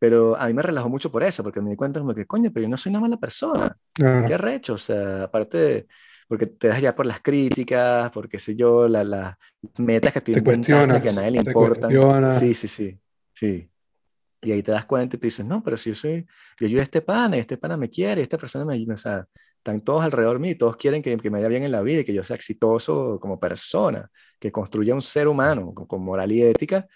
[0.00, 2.50] Pero a mí me relajó mucho por eso, porque me di cuenta como que, coño,
[2.52, 3.76] pero yo no soy una mala persona.
[3.94, 4.26] claro.
[4.26, 5.88] Qué arrecho, o sea, aparte de,
[6.28, 9.36] porque te das ya por las críticas, por qué sé yo, la- las
[9.78, 10.42] metas que estoy Te
[11.02, 11.90] que a nadie le importan.
[12.38, 12.98] Sí, sí, sí,
[13.34, 13.70] sí.
[14.42, 16.26] Y ahí te das cuenta y tú dices, no, pero si yo soy,
[16.60, 18.96] yo ayudo a este pana, y este pana me quiere, y esta persona me, o
[18.96, 22.00] sea, están todos alrededor mío, todos quieren que, que me vaya bien en la vida
[22.00, 24.08] y que yo sea exitoso como persona,
[24.38, 26.86] que construya un ser humano con, con moral y ética,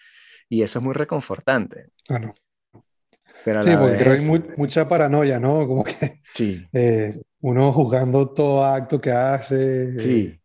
[0.49, 1.89] y eso es muy reconfortante.
[2.07, 2.35] Claro.
[3.45, 5.67] Pero a Sí, la porque creo hay mu- mucha paranoia, ¿no?
[5.67, 10.41] Como que sí, eh, uno juzgando todo acto que hace, eh, sí,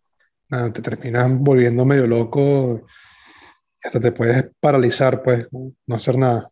[0.50, 2.82] nada, te terminas volviendo medio loco
[3.84, 6.50] y hasta te puedes paralizar, pues, no hacer nada.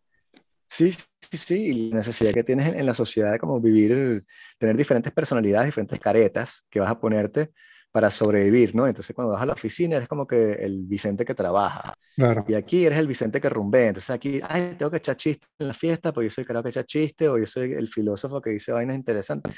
[0.66, 4.24] Sí, sí, sí, y la necesidad que tienes en, en la sociedad de como vivir,
[4.58, 7.52] tener diferentes personalidades, diferentes caretas que vas a ponerte
[7.92, 8.88] para sobrevivir, ¿no?
[8.88, 12.54] Entonces cuando vas a la oficina eres como que el Vicente que trabaja, Claro, y
[12.54, 15.74] aquí eres el Vicente que rumbea, entonces aquí, ay, tengo que echar chistes en la
[15.74, 18.50] fiesta, porque yo soy el carajo que echa chistes, o yo soy el filósofo que
[18.50, 19.54] dice vainas interesantes,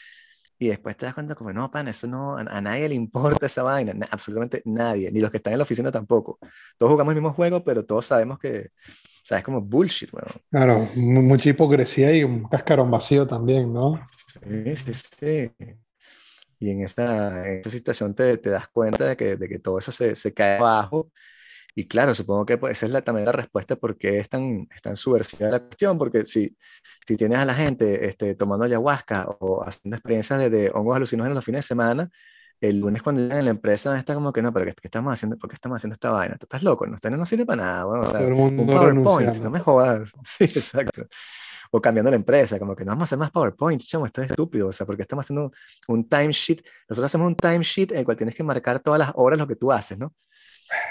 [0.58, 3.46] y después te das cuenta como, no, pan, eso no, a, a nadie le importa
[3.46, 6.38] esa vaina, na- absolutamente nadie, ni los que están en la oficina tampoco.
[6.78, 10.42] Todos jugamos el mismo juego, pero todos sabemos que, o sea, es como bullshit, weón.
[10.50, 14.00] claro, mu- mucha hipocresía y un cascarón vacío también, ¿no?
[14.42, 15.76] Sí, sí, sí.
[16.58, 19.78] Y en esa, en esa situación te, te das cuenta de que, de que todo
[19.78, 21.10] eso se, se cae abajo.
[21.78, 24.66] Y claro, supongo que pues, esa es la, también la respuesta por qué es tan,
[24.74, 26.56] es tan subversiva la cuestión, porque si,
[27.06, 31.34] si tienes a la gente este, tomando ayahuasca o haciendo experiencias de, de hongos alucinógenos
[31.34, 32.10] los fines de semana,
[32.62, 35.12] el lunes cuando llegan a la empresa está como que no, pero ¿qué, qué estamos
[35.12, 35.36] haciendo?
[35.36, 36.36] ¿Por qué estamos haciendo esta vaina?
[36.38, 39.60] Tú estás loco, no, no sirve para nada, bueno, o sea, un PowerPoint, no me
[39.60, 40.12] jodas.
[40.24, 41.06] Sí, exacto.
[41.70, 44.30] O cambiando la empresa, como que no vamos a hacer más PowerPoint, chamo, esto es
[44.30, 45.52] estúpido, o sea, porque estamos haciendo
[45.88, 49.38] un timesheet, nosotros hacemos un timesheet en el cual tienes que marcar todas las horas
[49.38, 50.14] lo que tú haces, ¿no?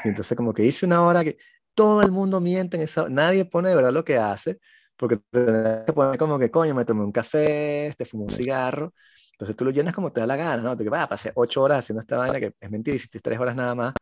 [0.03, 1.37] Y entonces como que hice una hora que
[1.73, 4.59] todo el mundo miente en esa, nadie pone de verdad lo que hace,
[4.95, 8.93] porque te poner como que, coño, me tomé un café, te fumé un cigarro,
[9.33, 10.77] entonces tú lo llenas como te da la gana, ¿no?
[10.77, 13.55] Te que, va, pasé ocho horas haciendo esta vaina, que es mentira, hiciste tres horas
[13.55, 13.93] nada más,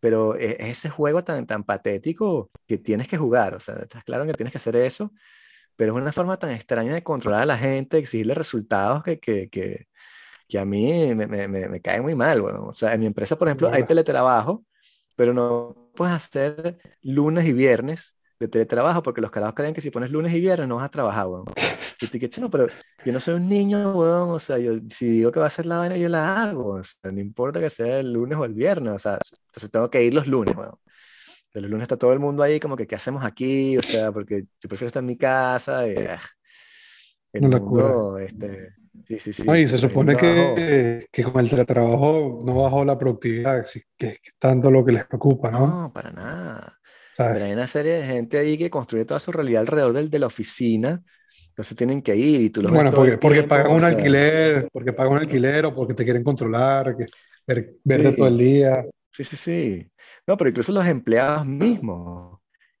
[0.00, 4.04] pero es, es ese juego tan, tan patético que tienes que jugar, o sea, estás
[4.04, 5.12] claro que tienes que hacer eso,
[5.76, 9.48] pero es una forma tan extraña de controlar a la gente, exigirle resultados que, que,
[9.50, 9.86] que,
[10.48, 12.66] que a mí me, me, me, me cae muy mal, bueno.
[12.68, 14.64] O sea, en mi empresa, por ejemplo, hay teletrabajo,
[15.16, 19.90] pero no puedes hacer lunes y viernes de teletrabajo porque los carajos creen que si
[19.90, 21.44] pones lunes y viernes no vas a trabajar, weón.
[22.00, 22.66] Y te digo, no, pero
[23.04, 25.66] yo no soy un niño, weón, o sea, yo si digo que va a ser
[25.66, 28.54] la vaina, yo la hago, o sea, no importa que sea el lunes o el
[28.54, 30.74] viernes, o sea, entonces tengo que ir los lunes, weón.
[31.54, 33.76] De los lunes está todo el mundo ahí como que, ¿qué hacemos aquí?
[33.76, 36.18] O sea, porque yo prefiero estar en mi casa y, ah,
[37.32, 38.74] el Una mundo, este,
[39.08, 39.48] sí, sí, sí.
[39.48, 43.66] No, y se supone que, que con el teletrabajo no bajó la productividad,
[43.98, 45.84] que es tanto lo que les preocupa, ¿no?
[45.84, 46.80] No, para nada.
[47.12, 47.38] ¿Sabes?
[47.38, 50.18] Pero hay una serie de gente ahí que construye toda su realidad alrededor del, de
[50.18, 51.02] la oficina.
[51.48, 53.78] Entonces tienen que ir y tú los ves Bueno, todo porque, porque tiempo, pagan o
[53.78, 57.06] un sea, alquiler, porque pagan un alquiler o porque te quieren controlar, que,
[57.46, 58.16] ver- verte Sí.
[58.16, 58.84] todo el día.
[59.12, 59.92] Sí, sí, sí.
[60.26, 62.31] No, pero incluso los empleados mismos.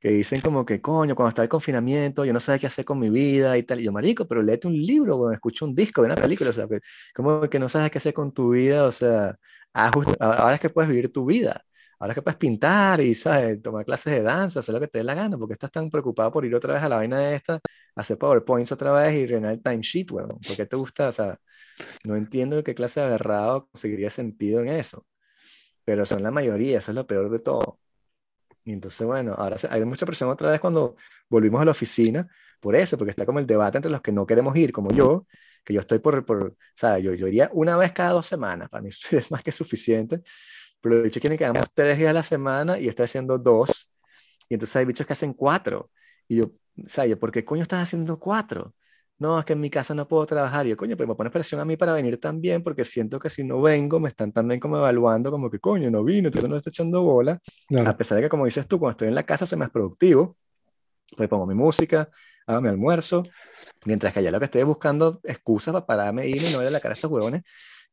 [0.02, 2.98] Que dicen como que, coño, cuando está el confinamiento, yo no sé qué hacer con
[2.98, 3.80] mi vida y tal.
[3.80, 6.52] Y yo, marico, pero léete un libro, o escucha un disco, ve una película, o
[6.52, 6.66] sea,
[7.14, 9.36] como que no sabes qué hacer con tu vida, o sea,
[9.72, 11.64] ahora es que puedes vivir tu vida.
[11.98, 13.62] Ahora es que puedes pintar y, ¿sabes?
[13.62, 16.32] Tomar clases de danza, hacer lo que te dé la gana, porque estás tan preocupado
[16.32, 17.60] por ir otra vez a la vaina de esta,
[17.94, 20.28] hacer PowerPoints otra vez y rellenar el timesheet, weón.
[20.30, 21.08] ¿Por qué te gusta?
[21.08, 21.38] O sea,
[22.04, 25.06] no entiendo qué clase de agarrado conseguiría sentido en eso.
[25.84, 27.80] Pero son la mayoría, eso es lo peor de todo.
[28.64, 30.96] Y entonces, bueno, ahora hay mucha presión otra vez cuando
[31.28, 32.28] volvimos a la oficina,
[32.60, 35.26] por eso, porque está como el debate entre los que no queremos ir, como yo,
[35.64, 37.02] que yo estoy por, por ¿sabes?
[37.04, 40.22] Yo, yo iría una vez cada dos semanas, para mí es más que suficiente,
[40.80, 43.38] pero los bichos quieren que hagamos tres días a la semana y yo estoy haciendo
[43.38, 43.90] dos,
[44.48, 45.90] y entonces hay bichos que hacen cuatro,
[46.28, 46.52] y yo,
[46.86, 47.16] ¿sabes?
[47.16, 48.74] ¿Por qué coño estás haciendo cuatro?
[49.22, 50.66] No, es que en mi casa no puedo trabajar.
[50.66, 53.30] Y yo, coño, pero me pones presión a mí para venir también, porque siento que
[53.30, 56.56] si no vengo, me están también como evaluando, como que, coño, no vino, tú no
[56.56, 57.40] estoy echando bola.
[57.86, 60.36] A pesar de que, como dices tú, cuando estoy en la casa soy más productivo,
[61.16, 62.10] pues pongo mi música,
[62.46, 63.22] hago mi almuerzo,
[63.84, 66.80] mientras que allá lo que estoy buscando excusas para pararme, irme y no verle la
[66.80, 67.42] cara a estos huevones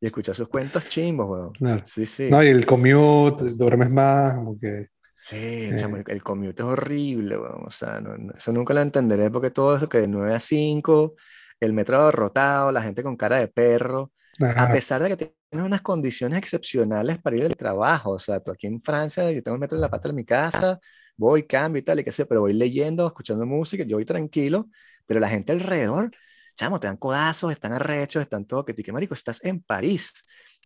[0.01, 1.83] y escuchar sus cuentos chimbos, huevón.
[1.85, 2.29] Sí, sí.
[2.29, 4.87] No, y el commute, duermes más, como que...
[5.21, 6.03] Sí, eh.
[6.07, 8.01] el, commute es horrible, o sea,
[8.37, 11.15] eso nunca lo entenderé porque todo eso que de 9 a 5,
[11.59, 14.13] el metro abarrotado, la gente con cara de perro,
[14.55, 18.51] a pesar de que tienes unas condiciones excepcionales para ir al trabajo, o sea, tú
[18.51, 20.79] aquí en Francia, yo tengo el metro en la pata de mi casa,
[21.17, 24.69] voy, cambio y tal, y qué sé, pero voy leyendo, escuchando música, yo voy tranquilo,
[25.05, 26.11] pero la gente alrededor,
[26.55, 30.13] chamo, te dan codazos, están arrechos, están todo, que te marico, estás en París,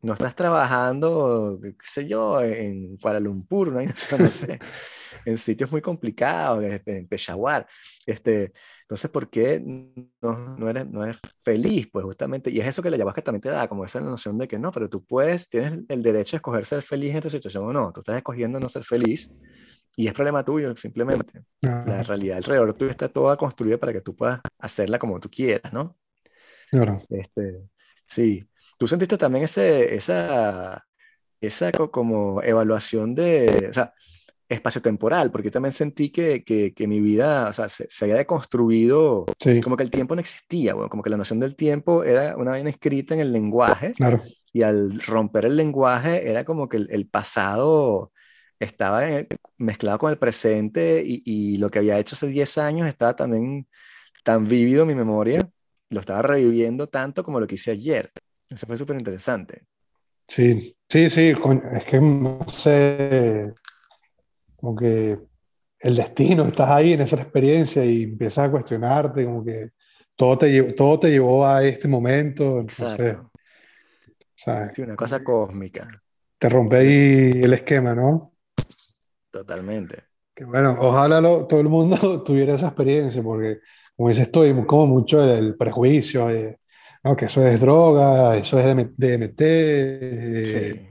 [0.04, 3.82] no estás trabajando, qué sé yo, en Kuala Lumpur, ¿no?
[4.20, 4.60] no sé,
[5.26, 7.66] en sitios muy complicados, en Peshawar.
[8.06, 9.62] Este, entonces, ¿por qué
[10.22, 11.90] no, no, eres, no eres feliz?
[11.92, 14.48] Pues justamente, y es eso que la ayahuasca también te da, como esa noción de
[14.48, 17.66] que no, pero tú puedes, tienes el derecho a escoger ser feliz en esta situación
[17.66, 19.32] o no, tú estás escogiendo no ser feliz
[19.96, 21.44] y es problema tuyo, simplemente.
[21.62, 25.72] La realidad alrededor tuyo está toda construida para que tú puedas hacerla como tú quieras,
[25.72, 25.96] ¿no?
[26.70, 26.98] Claro.
[27.10, 27.62] Este,
[28.08, 28.46] sí.
[28.84, 30.86] ¿Tú sentiste también ese, esa,
[31.40, 33.94] esa como evaluación de, o sea,
[34.50, 35.32] espacio-temporal?
[35.32, 39.26] Porque yo también sentí que, que, que mi vida, o sea, se, había deconstruido,
[39.64, 42.52] como que el tiempo no existía, bueno, como que la noción del tiempo era una
[42.52, 43.94] vaina escrita en el lenguaje.
[43.94, 44.22] Claro.
[44.52, 48.12] Y al romper el lenguaje era como que el, el pasado
[48.60, 49.04] estaba
[49.56, 53.66] mezclado con el presente y, y, lo que había hecho hace 10 años estaba también
[54.26, 55.40] tan vívido en mi memoria,
[55.90, 58.12] lo estaba reviviendo tanto como lo que hice ayer.
[58.50, 59.66] Eso fue súper interesante.
[60.28, 61.34] Sí, sí, sí,
[61.74, 63.54] es que no sé,
[64.56, 65.20] como que
[65.80, 69.72] el destino, estás ahí en esa experiencia y empiezas a cuestionarte, como que
[70.16, 72.66] todo te, llevó, todo te llevó a este momento.
[72.70, 72.86] Sí,
[74.82, 76.02] una cosa cósmica.
[76.38, 78.34] Te rompe ahí el esquema, ¿no?
[79.30, 80.04] Totalmente.
[80.34, 83.60] Que bueno, ojalá todo el mundo tuviera esa experiencia, porque
[83.96, 86.60] como dices hay como mucho el, prejuicio, de,
[87.04, 89.42] no, que eso es droga, eso es DMT.
[89.42, 90.90] Eh,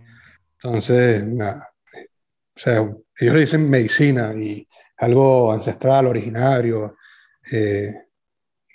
[0.55, 1.71] entonces, nada.
[2.55, 2.81] O sea,
[3.19, 6.97] ellos le dicen medicina y algo ancestral, originario.
[7.51, 7.95] Eh,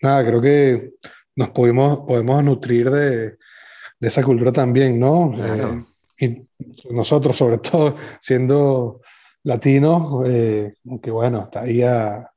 [0.02, 0.94] nada, creo que
[1.36, 5.36] nos podemos, podemos nutrir de, de esa cultura también, ¿no?
[5.38, 5.84] Eh,
[6.20, 6.48] y
[6.92, 9.02] nosotros, sobre todo, siendo
[9.44, 12.28] latinos, que bueno, está ahí a,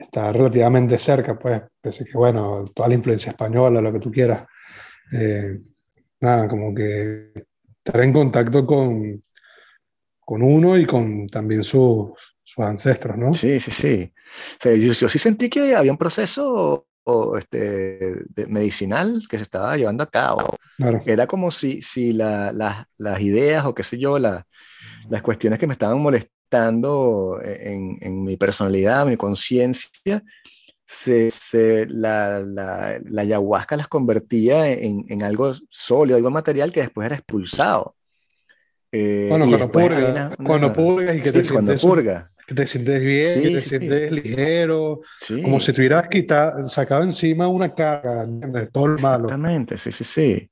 [0.00, 4.46] está relativamente cerca, pues, pese que, bueno, toda la influencia española, lo que tú quieras.
[5.12, 5.58] Eh,
[6.20, 7.32] nada, como que
[7.84, 9.22] estar en contacto con,
[10.20, 12.10] con uno y con también sus,
[12.42, 13.34] sus ancestros, ¿no?
[13.34, 14.12] Sí, sí, sí.
[14.62, 16.86] yo, sí sentí que había un proceso
[17.38, 18.14] este,
[18.46, 20.54] medicinal que se estaba llevando a cabo.
[21.04, 22.52] Era como si, si la,
[22.96, 24.44] las ideas o qué sé yo, las
[25.22, 30.22] cuestiones que me estaban molestando, en, en mi personalidad, mi conciencia,
[30.84, 36.80] se, se, la, la, la, ayahuasca las convertía en, en, algo sólido, algo material que
[36.80, 37.94] después era expulsado.
[38.90, 42.32] Eh, bueno, cuando, purga, cuando purgas y que te sientes purga.
[42.44, 45.02] que te sientes bien, que te sientes ligero,
[45.42, 49.26] como si tuvieras quitado, sacado encima una carga de todo el malo.
[49.26, 50.50] Exactamente, sí, sí, sí.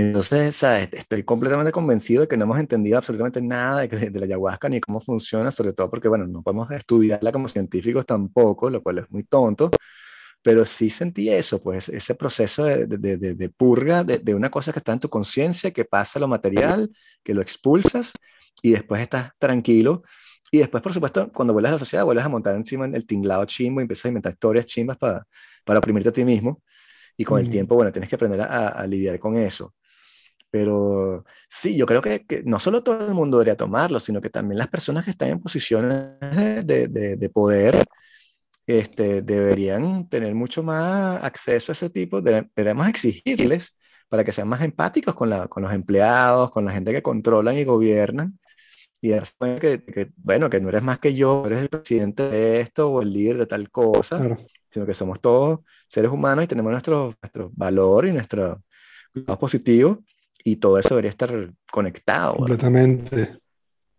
[0.00, 0.88] Entonces, ¿sabes?
[0.92, 5.00] estoy completamente convencido de que no hemos entendido absolutamente nada de, la ayahuasca ni cómo
[5.00, 9.24] funciona, sobre todo porque, bueno, no podemos estudiarla como científicos tampoco, lo cual es muy
[9.24, 9.70] tonto,
[10.42, 14.78] pero sí sentí eso, pues ese proceso de, de, de purga de, una cosa que
[14.78, 16.90] está en tu conciencia, que pasa lo material,
[17.22, 18.12] que lo expulsas
[18.62, 20.02] y después estás tranquilo.
[20.52, 23.44] Y después, por supuesto, cuando vuelves a la sociedad, vuelves a montar encima el tinglado
[23.44, 25.26] chimbo y empiezas a inventar historias chimbas para,
[25.64, 26.62] para oprimirte a ti mismo.
[27.16, 29.74] Y con el tiempo, bueno, tienes que aprender a, a lidiar con eso.
[30.50, 34.30] Pero sí, yo creo que, que, no solo todo el mundo debería tomarlo, sino que
[34.30, 36.18] también las personas que están en posiciones
[36.66, 37.76] de, de, de poder
[38.66, 43.76] este, deberían tener mucho más acceso a ese tipo, de, debemos exigirles
[44.08, 47.56] para que sean más empáticos con, la, con los empleados, con la gente que controlan
[47.56, 48.38] y gobiernan,
[49.00, 49.10] y
[49.60, 53.02] que, que, bueno, que no eres más que yo, eres el presidente de esto o
[53.02, 54.36] el líder de tal cosa, claro.
[54.70, 58.62] sino que somos todos seres humanos y tenemos nuestro, nuestro valor y nuestro
[59.14, 60.04] lado positivo,
[60.44, 62.36] y todo eso debería estar conectado.
[62.36, 63.38] Completamente.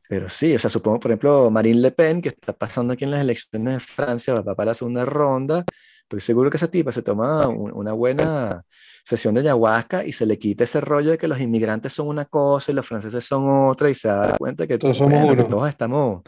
[0.07, 3.11] Pero sí, o sea, supongo, por ejemplo, Marine Le Pen, que está pasando aquí en
[3.11, 5.63] las elecciones de Francia, va para la segunda ronda,
[6.01, 8.61] estoy seguro que esa tipa se toma un, una buena
[9.05, 12.25] sesión de ayahuasca y se le quita ese rollo de que los inmigrantes son una
[12.25, 15.43] cosa y los franceses son otra y se da cuenta que todos, somos bueno, uno.
[15.43, 16.21] que todos estamos...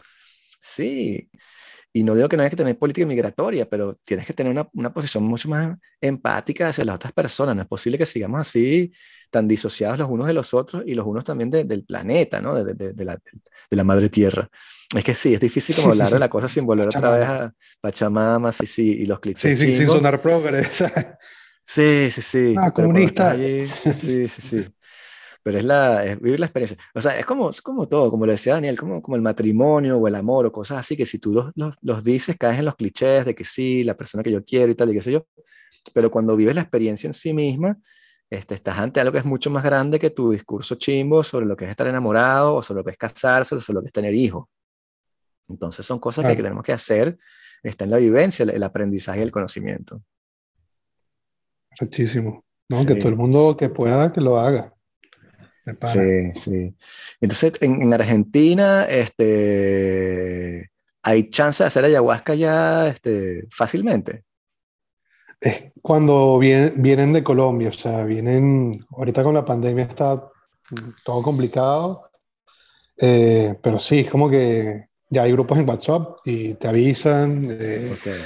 [0.61, 1.29] Sí,
[1.95, 4.67] y no digo que no hay que tener política migratoria, pero tienes que tener una,
[4.73, 7.55] una, posición mucho más empática hacia las otras personas.
[7.55, 8.91] No es posible que sigamos así,
[9.29, 12.55] tan disociados los unos de los otros y los unos también de, del planeta, ¿no?
[12.55, 14.49] De, de, de, la, de la madre tierra.
[14.95, 17.53] Es que sí, es difícil como hablar de la cosa sin volver otra vez a
[17.79, 19.59] Pachamama, sí, sí, y los clichés.
[19.59, 20.83] Sí, sí, sin sonar progres.
[21.63, 22.55] sí, sí, sí.
[22.57, 23.31] Ah, comunista.
[23.31, 24.65] Allí, sí, sí, sí.
[25.43, 26.77] Pero es, la, es vivir la experiencia.
[26.95, 29.97] O sea, es como, es como todo, como lo decía Daniel, como, como el matrimonio
[29.97, 32.65] o el amor o cosas así, que si tú los, los, los dices, caes en
[32.65, 35.11] los clichés de que sí, la persona que yo quiero y tal, y qué sé
[35.11, 35.27] yo.
[35.93, 37.77] Pero cuando vives la experiencia en sí misma,
[38.29, 41.57] este, estás ante algo que es mucho más grande que tu discurso chimbo sobre lo
[41.57, 43.93] que es estar enamorado, o sobre lo que es casarse, o sobre lo que es
[43.93, 44.45] tener hijos.
[45.49, 46.37] Entonces son cosas claro.
[46.37, 47.17] que tenemos que hacer,
[47.61, 50.01] está en la vivencia, el, el aprendizaje y el conocimiento.
[51.81, 52.45] Muchísimo.
[52.69, 52.79] ¿no?
[52.81, 52.87] Sí.
[52.87, 54.73] Que todo el mundo que pueda, que lo haga.
[55.83, 56.75] Sí, sí.
[57.21, 60.69] Entonces, en, en, Argentina, este,
[61.01, 64.23] ¿hay chance de hacer ayahuasca ya este, fácilmente?
[65.39, 70.21] Es cuando vienen, vienen de Colombia, o sea, vienen, ahorita con la pandemia está
[71.03, 72.09] todo complicado,
[72.97, 77.47] eh, pero sí, es como que ya hay grupos en WhatsApp y te avisan.
[77.49, 78.21] Eh, okay.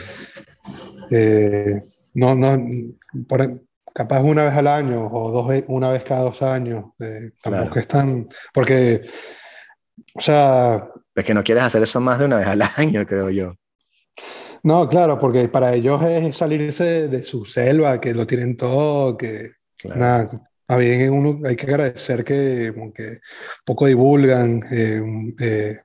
[1.12, 1.84] eh,
[2.14, 2.58] no, no,
[3.28, 3.62] por,
[3.98, 6.86] capaz una vez al año o dos, una vez cada dos años.
[7.00, 7.80] Eh, tampoco claro.
[7.80, 8.28] es tan.
[8.54, 9.02] Porque,
[10.14, 10.88] o sea.
[11.16, 13.56] Es que no quieres hacer eso más de una vez al año, creo yo.
[14.62, 19.50] No, claro, porque para ellos es salirse de su selva, que lo tienen todo, que
[19.78, 20.00] claro.
[20.00, 20.30] nada,
[20.68, 23.20] a bien uno hay que agradecer que, que
[23.66, 25.02] poco divulgan eh,
[25.40, 25.78] eh,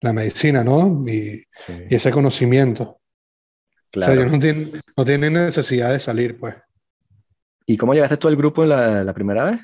[0.00, 1.02] la medicina, ¿no?
[1.06, 1.86] Y, sí.
[1.88, 3.00] y ese conocimiento.
[3.92, 4.12] Claro.
[4.12, 6.56] O sea, ellos no tienen, no tienen necesidad de salir, pues.
[7.70, 9.60] ¿Y cómo llegaste tú al grupo la, la primera vez?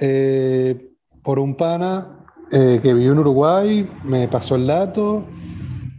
[0.00, 0.88] Eh,
[1.22, 5.28] por un pana eh, que vive en Uruguay, me pasó el dato.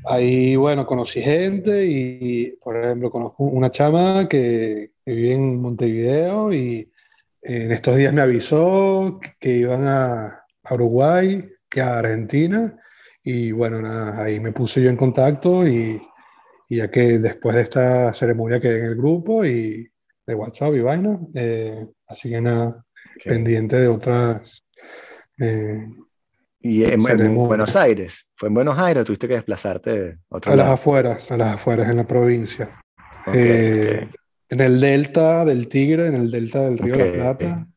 [0.08, 6.52] Ahí, bueno, conocí gente y, por ejemplo, conozco una chama que, que vive en Montevideo
[6.52, 6.92] y
[7.44, 12.76] en estos días me avisó que iban a, a Uruguay, que a Argentina.
[13.24, 16.02] Y bueno, nada, ahí me puse yo en contacto y,
[16.68, 19.88] y ya que después de esta ceremonia quedé en el grupo y
[20.30, 21.20] de WhatsApp y vaina.
[21.34, 22.86] Eh, así que nada,
[23.24, 24.64] pendiente de otras.
[25.40, 25.88] Eh,
[26.62, 28.28] ¿Y en, en, Buenos Aires?
[28.36, 30.70] ¿Fue en Buenos Aires tuviste que desplazarte a otro A lado?
[30.70, 32.80] las afueras, a las afueras, en la provincia.
[33.26, 34.10] Okay, eh, okay.
[34.50, 37.68] En el delta del Tigre, en el delta del Río de la Plata,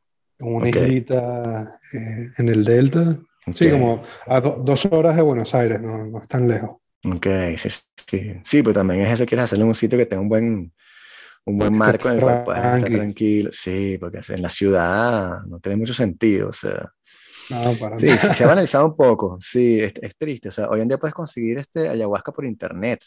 [0.41, 3.19] una islita eh, en el delta.
[3.55, 6.79] Sí, como a do, dos horas de Buenos Aires, no, no es tan lejos.
[7.05, 7.27] Ok,
[7.57, 7.69] sí,
[8.09, 8.41] sí.
[8.45, 10.73] Sí, pues también es eso, quieres hacerle un sitio que tenga un buen,
[11.45, 13.51] un buen marco en el cual puedas estar tranquilo.
[13.53, 16.91] Sí, porque en la ciudad no tiene mucho sentido, o sea.
[17.51, 20.69] No, para sí, sí, se ha analizado un poco, sí, es, es, triste, o sea,
[20.69, 23.01] hoy en día puedes conseguir este ayahuasca por internet,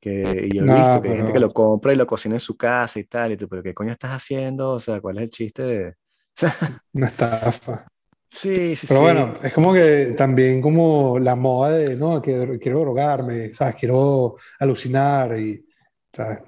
[0.00, 2.36] que y yo he no, visto que hay gente que lo compra y lo cocina
[2.36, 4.74] en su casa y tal, y tú, pero ¿qué coño estás haciendo?
[4.74, 5.94] O sea, ¿cuál es el chiste de...?
[6.92, 7.86] Una estafa.
[8.30, 9.04] Sí, sí, Pero sí.
[9.04, 13.76] bueno, es como que también como la moda de, no, que quiero drogarme, ¿sabes?
[13.76, 15.66] Quiero alucinar y,
[16.12, 16.40] ¿sabes?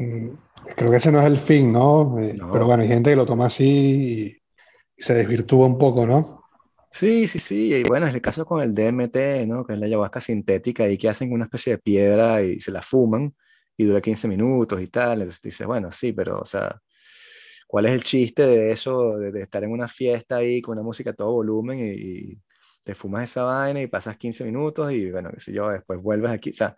[0.00, 0.30] Mm,
[0.76, 2.18] creo que ese no es el fin, ¿no?
[2.18, 2.50] Eh, no.
[2.50, 4.36] Pero bueno, hay gente que lo toma así y,
[5.02, 6.44] se desvirtúa un poco, ¿no?
[6.90, 7.74] Sí, sí, sí.
[7.74, 9.64] Y bueno, es el caso con el DMT, ¿no?
[9.64, 12.82] Que es la ayahuasca sintética y que hacen una especie de piedra y se la
[12.82, 13.34] fuman
[13.78, 15.22] y dura 15 minutos y tal.
[15.22, 16.78] Entonces dices, bueno, sí, pero, o sea,
[17.66, 20.82] ¿cuál es el chiste de eso, de, de estar en una fiesta ahí con una
[20.82, 22.42] música a todo volumen y, y,
[22.82, 26.30] te fumas esa vaina y pasas 15 minutos y, bueno, qué sé yo, después vuelves
[26.30, 26.50] aquí?
[26.50, 26.76] O sea,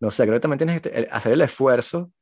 [0.00, 2.12] no sé, creo que también tienes que hacer el esfuerzo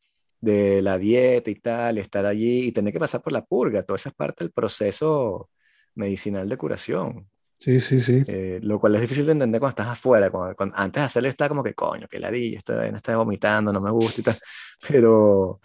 [0.41, 3.97] de la dieta y tal, estar allí y tener que pasar por la purga, toda
[3.97, 5.51] esa es parte del proceso
[5.95, 7.29] medicinal de curación.
[7.59, 8.23] Sí, sí, sí.
[8.29, 10.31] Eh, lo cual es difícil de entender cuando estás afuera.
[10.31, 13.73] Cuando, cuando, antes de hacerlo está como que, coño, que ladilla, estoy, no estoy vomitando,
[13.73, 14.35] no me gusta y tal.
[14.89, 15.61] Pero,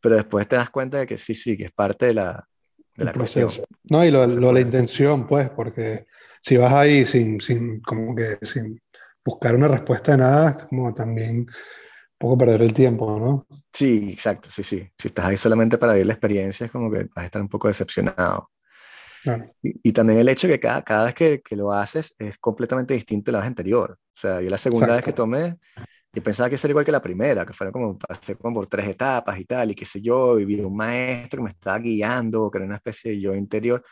[0.00, 2.46] pero después te das cuenta de que sí, sí, que es parte de la,
[2.96, 3.64] de la proceso.
[3.90, 6.06] No, y lo, lo- la intención, pues, porque
[6.40, 8.80] si vas ahí sin, sin, como que sin
[9.24, 11.46] buscar una respuesta de nada, como también
[12.18, 13.46] poco perder el tiempo, ¿no?
[13.72, 14.88] Sí, exacto, sí, sí.
[14.98, 17.48] Si estás ahí solamente para vivir la experiencia, es como que vas a estar un
[17.48, 18.50] poco decepcionado.
[19.22, 19.54] Claro.
[19.62, 22.94] Y, y también el hecho que cada, cada vez que, que lo haces es completamente
[22.94, 23.98] distinto a la vez anterior.
[24.16, 25.14] O sea, yo la segunda vez que Exacto.
[25.14, 25.56] tomé,
[26.12, 28.88] yo pensaba que sería igual que la primera, que fueron como, pasé como por tres
[28.88, 32.50] etapas y tal, y qué sé yo, y vi un maestro que me estaba guiando,
[32.50, 33.84] que era una especie de yo interior,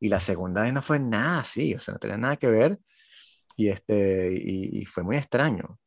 [0.00, 2.78] y la segunda vez no fue nada así, o sea, no tenía nada que ver,
[3.56, 5.78] y, este, y, y fue muy extraño.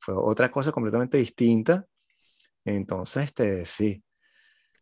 [0.00, 1.86] Fue otra cosa completamente distinta.
[2.64, 4.02] Entonces, este, sí.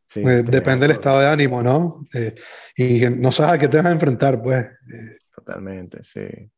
[0.06, 2.04] sí, te depende del estado de ánimo, ¿no?
[2.12, 2.34] Eh,
[2.76, 4.64] y que no sabes a qué te vas a enfrentar, pues.
[4.64, 6.50] Eh, Totalmente, sí.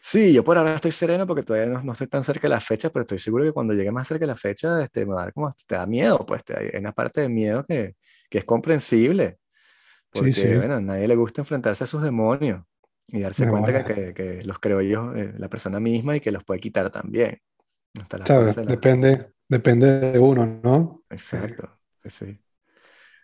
[0.00, 2.60] Sí, yo por ahora estoy sereno porque todavía no, no estoy tan cerca de la
[2.60, 5.22] fecha, pero estoy seguro que cuando llegue más cerca de la fecha, este, me va
[5.22, 7.96] a dar como, te da miedo, pues, te, hay una parte de miedo que,
[8.30, 9.38] que es comprensible,
[10.10, 10.56] porque, Sí, sí.
[10.56, 12.62] bueno, a nadie le gusta enfrentarse a sus demonios
[13.08, 16.44] y darse cuenta que, que, los creó yo, eh, la persona misma y que los
[16.44, 17.40] puede quitar también.
[18.00, 18.26] Hasta la
[18.66, 21.02] Depende, depende de uno, ¿no?
[21.10, 21.68] Exacto,
[22.02, 22.40] sí, sí.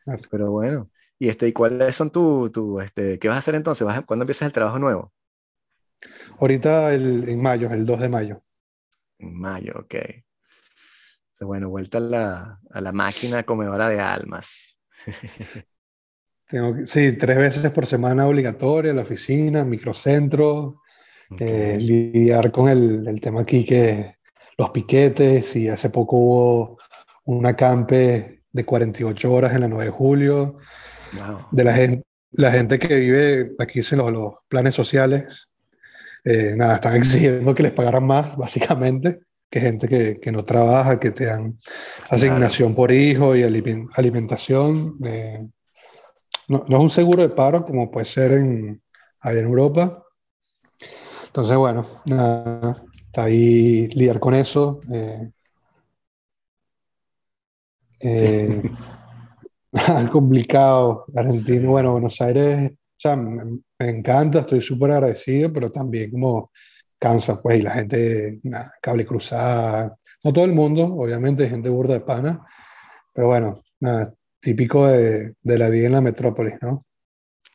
[0.04, 0.22] Claro.
[0.30, 3.86] Pero bueno, y este, ¿y cuáles son tu, tu, este, qué vas a hacer entonces?
[3.86, 5.12] ¿Vas a- ¿Cuándo empiezas el trabajo nuevo?
[6.38, 8.42] Ahorita el, en mayo, el 2 de mayo.
[9.18, 9.94] En mayo, ok.
[9.94, 14.78] Entonces, bueno, vuelta a la, a la máquina comedora de almas.
[16.48, 20.82] Tengo sí, tres veces por semana obligatoria, la oficina, microcentro,
[21.30, 21.50] Ok.
[21.50, 24.16] eh, lidiar con el, el tema aquí que
[24.58, 26.78] los piquetes y hace poco hubo
[27.24, 30.58] un acampe de 48 horas en la 9 de julio,
[31.12, 31.46] Wow.
[31.50, 35.48] de la gente, la gente que vive aquí en los, los planes sociales,
[36.24, 40.98] eh, nada, están exigiendo que les pagaran más, básicamente, que gente que, que no trabaja,
[40.98, 41.58] que te dan
[42.08, 44.96] asignación por hijo y alimen- alimentación.
[45.04, 45.46] eh,
[46.48, 48.82] no, no es un seguro de paro como puede ser en,
[49.24, 50.02] en Europa.
[51.26, 52.76] Entonces, bueno, nada,
[53.12, 54.80] está ahí lidiar con eso.
[54.92, 55.30] eh,
[58.00, 58.62] eh,
[60.12, 61.04] complicado.
[61.14, 61.68] Argentina, Sí.
[61.68, 63.44] bueno, Buenos Aires, o sea, me,
[63.78, 66.50] me encanta, estoy súper agradecido, pero también como
[66.98, 71.94] cansa, pues, y la gente, nada, cable cruzada, no todo el mundo, obviamente, gente burda
[71.94, 72.46] de pana,
[73.14, 76.84] pero bueno, nada, típico de, de la vida en la metrópolis, ¿no?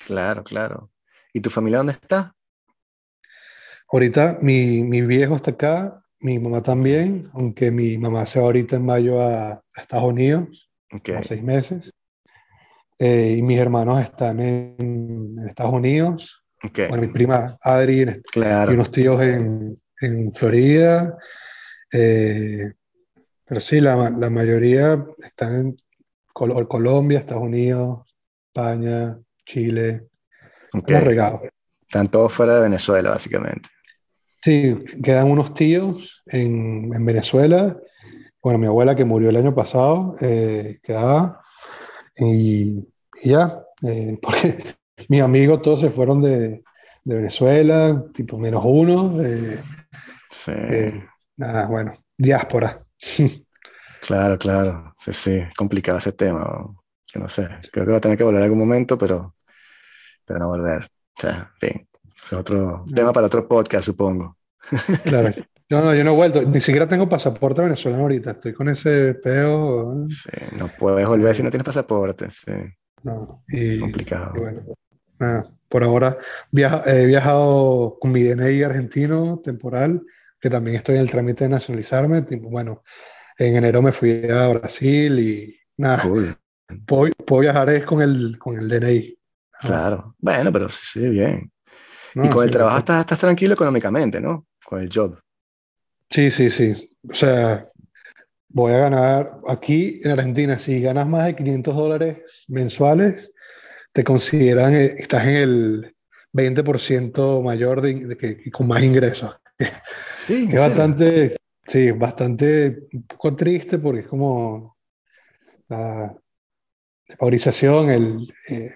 [0.05, 0.91] Claro, claro.
[1.33, 2.35] ¿Y tu familia dónde está?
[3.91, 8.75] Ahorita mi, mi viejo está acá, mi mamá también, aunque mi mamá se va ahorita
[8.75, 11.09] en mayo a, a Estados Unidos, Ok.
[11.09, 11.93] como seis meses.
[12.99, 14.75] Eh, y mis hermanos están en,
[15.37, 16.43] en Estados Unidos.
[16.63, 16.79] ok.
[16.89, 18.73] Bueno, mi prima Adri en- y Claro.
[18.73, 21.15] unos tíos en, en Florida.
[21.93, 22.73] Eh,
[23.45, 25.77] pero sí, la, la mayoría están en
[26.33, 27.99] Col- Colombia, Estados Unidos,
[28.47, 30.07] España, Chile.
[30.73, 30.79] ok.
[30.89, 31.41] Estamos regados.
[31.81, 33.69] Están todos fuera de Venezuela, básicamente.
[34.47, 37.77] Sí, quedan unos tíos en, en Venezuela.
[38.41, 41.41] Bueno, mi abuela que murió el año pasado eh, quedaba.
[42.15, 42.79] Y,
[43.21, 44.63] y ya, eh, porque
[45.09, 46.63] mis amigos todos se fueron de,
[47.03, 49.21] de Venezuela, tipo menos uno.
[49.21, 49.61] eh,
[50.31, 50.53] Sí.
[51.35, 52.77] nada, bueno, diáspora.
[53.99, 54.93] Claro, claro.
[54.97, 55.41] Sí, sí.
[55.57, 56.39] Complicado ese tema.
[56.39, 56.83] ¿no?
[57.11, 57.49] Que no sé.
[57.73, 59.35] Creo que va a tener que volver en algún momento, pero,
[60.23, 60.85] pero no volver.
[60.85, 61.89] O sea, en fin.
[62.23, 64.36] Es otro tema para otro podcast, supongo.
[65.03, 65.33] Claro.
[65.69, 69.15] Yo no, yo no he vuelto, ni siquiera tengo pasaporte venezolano ahorita, estoy con ese
[69.15, 70.05] peo.
[70.07, 72.29] Sí, no puedes volver si no tienes pasaporte.
[72.29, 72.53] Sí,
[73.03, 74.31] No, y, complicado.
[74.37, 74.61] y bueno,
[75.19, 76.17] nada, por ahora
[76.51, 80.01] viaja- he viajado con mi DNI argentino temporal,
[80.39, 82.21] que también estoy en el trámite de nacionalizarme.
[82.21, 82.83] Tipo, bueno,
[83.37, 86.37] en enero me fui a Brasil y nada, Cool.
[86.85, 89.19] puedo, puedo viajar es con el, con el DNI.
[89.59, 90.15] Claro.
[90.19, 91.51] Bueno, pero sí, sí, bien.
[92.15, 94.46] no, Y con el sí, trabajo ahorita- estás, estás tranquilo económicamente, ¿no?
[94.67, 95.17] Con el job.
[96.09, 96.73] Sí, sí, sí.
[97.09, 97.65] O sea,
[98.49, 103.31] voy a ganar aquí en Argentina, si ganas más de 500 dólares mensuales,
[103.93, 105.95] te consideran, eh, estás en el
[106.33, 109.37] 20% mayor de, de que, con más ingresos.
[110.17, 114.75] Sí, Que bastante, sí, bastante, un poco triste porque es como
[115.69, 116.13] la
[117.17, 118.75] valorización, el, eh,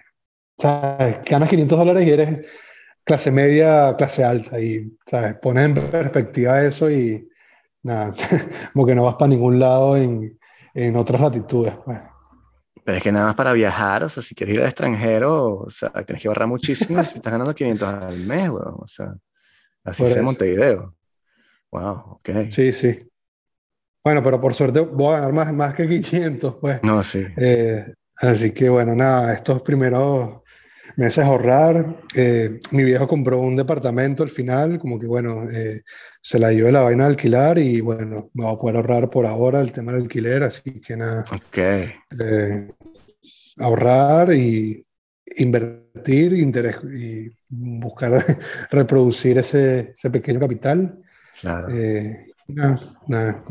[0.57, 1.17] ¿sabes?
[1.25, 2.45] Ganas 500 dólares y eres
[3.03, 5.35] clase media, clase alta y, ¿sabes?
[5.35, 7.27] Pones en perspectiva eso y
[7.83, 8.13] nada,
[8.73, 10.39] como que no vas para ningún lado en,
[10.73, 11.99] en otras latitudes, pues.
[12.83, 15.69] Pero es que nada más para viajar, o sea, si quieres ir al extranjero, o
[15.69, 18.75] sea, tienes que ahorrar muchísimo si estás ganando 500 al mes, weón.
[18.79, 19.13] O sea,
[19.83, 20.23] así eso.
[20.23, 20.95] Montevideo.
[21.71, 22.29] Wow, ok.
[22.49, 22.99] Sí, sí.
[24.03, 26.81] Bueno, pero por suerte voy a ganar más, más que 500, pues.
[26.81, 27.23] No, sí.
[27.37, 30.40] Eh, así que bueno, nada, estos primeros
[30.95, 31.97] meses ahorrar.
[32.15, 35.81] Eh, mi viejo compró un departamento al final, como que bueno, eh,
[36.21, 39.25] se la dio de la vaina alquilar y bueno, me voy a poder ahorrar por
[39.25, 41.25] ahora el tema del alquiler, así que nada.
[41.31, 41.57] Ok.
[41.57, 42.71] eh,
[43.57, 44.85] ahorrar y
[45.37, 48.25] invertir interés, y buscar
[48.71, 50.99] reproducir ese, ese pequeño capital.
[51.41, 51.69] Claro.
[51.69, 53.43] Eh, nada, nada,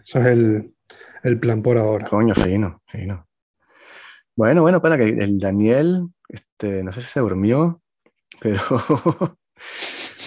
[0.00, 0.74] eso es el,
[1.22, 2.06] el plan por ahora.
[2.06, 3.26] Coño, fino, fino.
[4.34, 7.80] Bueno, bueno, para que el Daniel, este, no sé si se durmió,
[8.40, 8.60] pero,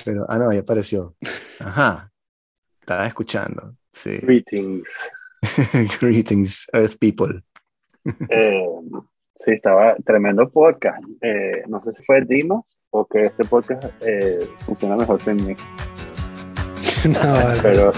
[0.06, 1.16] pero, ah, no, ya apareció.
[1.60, 2.12] Ajá,
[2.80, 4.18] estaba escuchando, sí.
[4.18, 5.10] Greetings.
[6.02, 7.41] Greetings, Earth People.
[8.30, 8.66] Eh,
[9.45, 11.04] sí, estaba tremendo podcast.
[11.22, 15.56] Eh, no sé si fue Dimas o que este podcast eh, funciona mejor sin mí.
[17.06, 17.60] No, vale.
[17.62, 17.91] Pero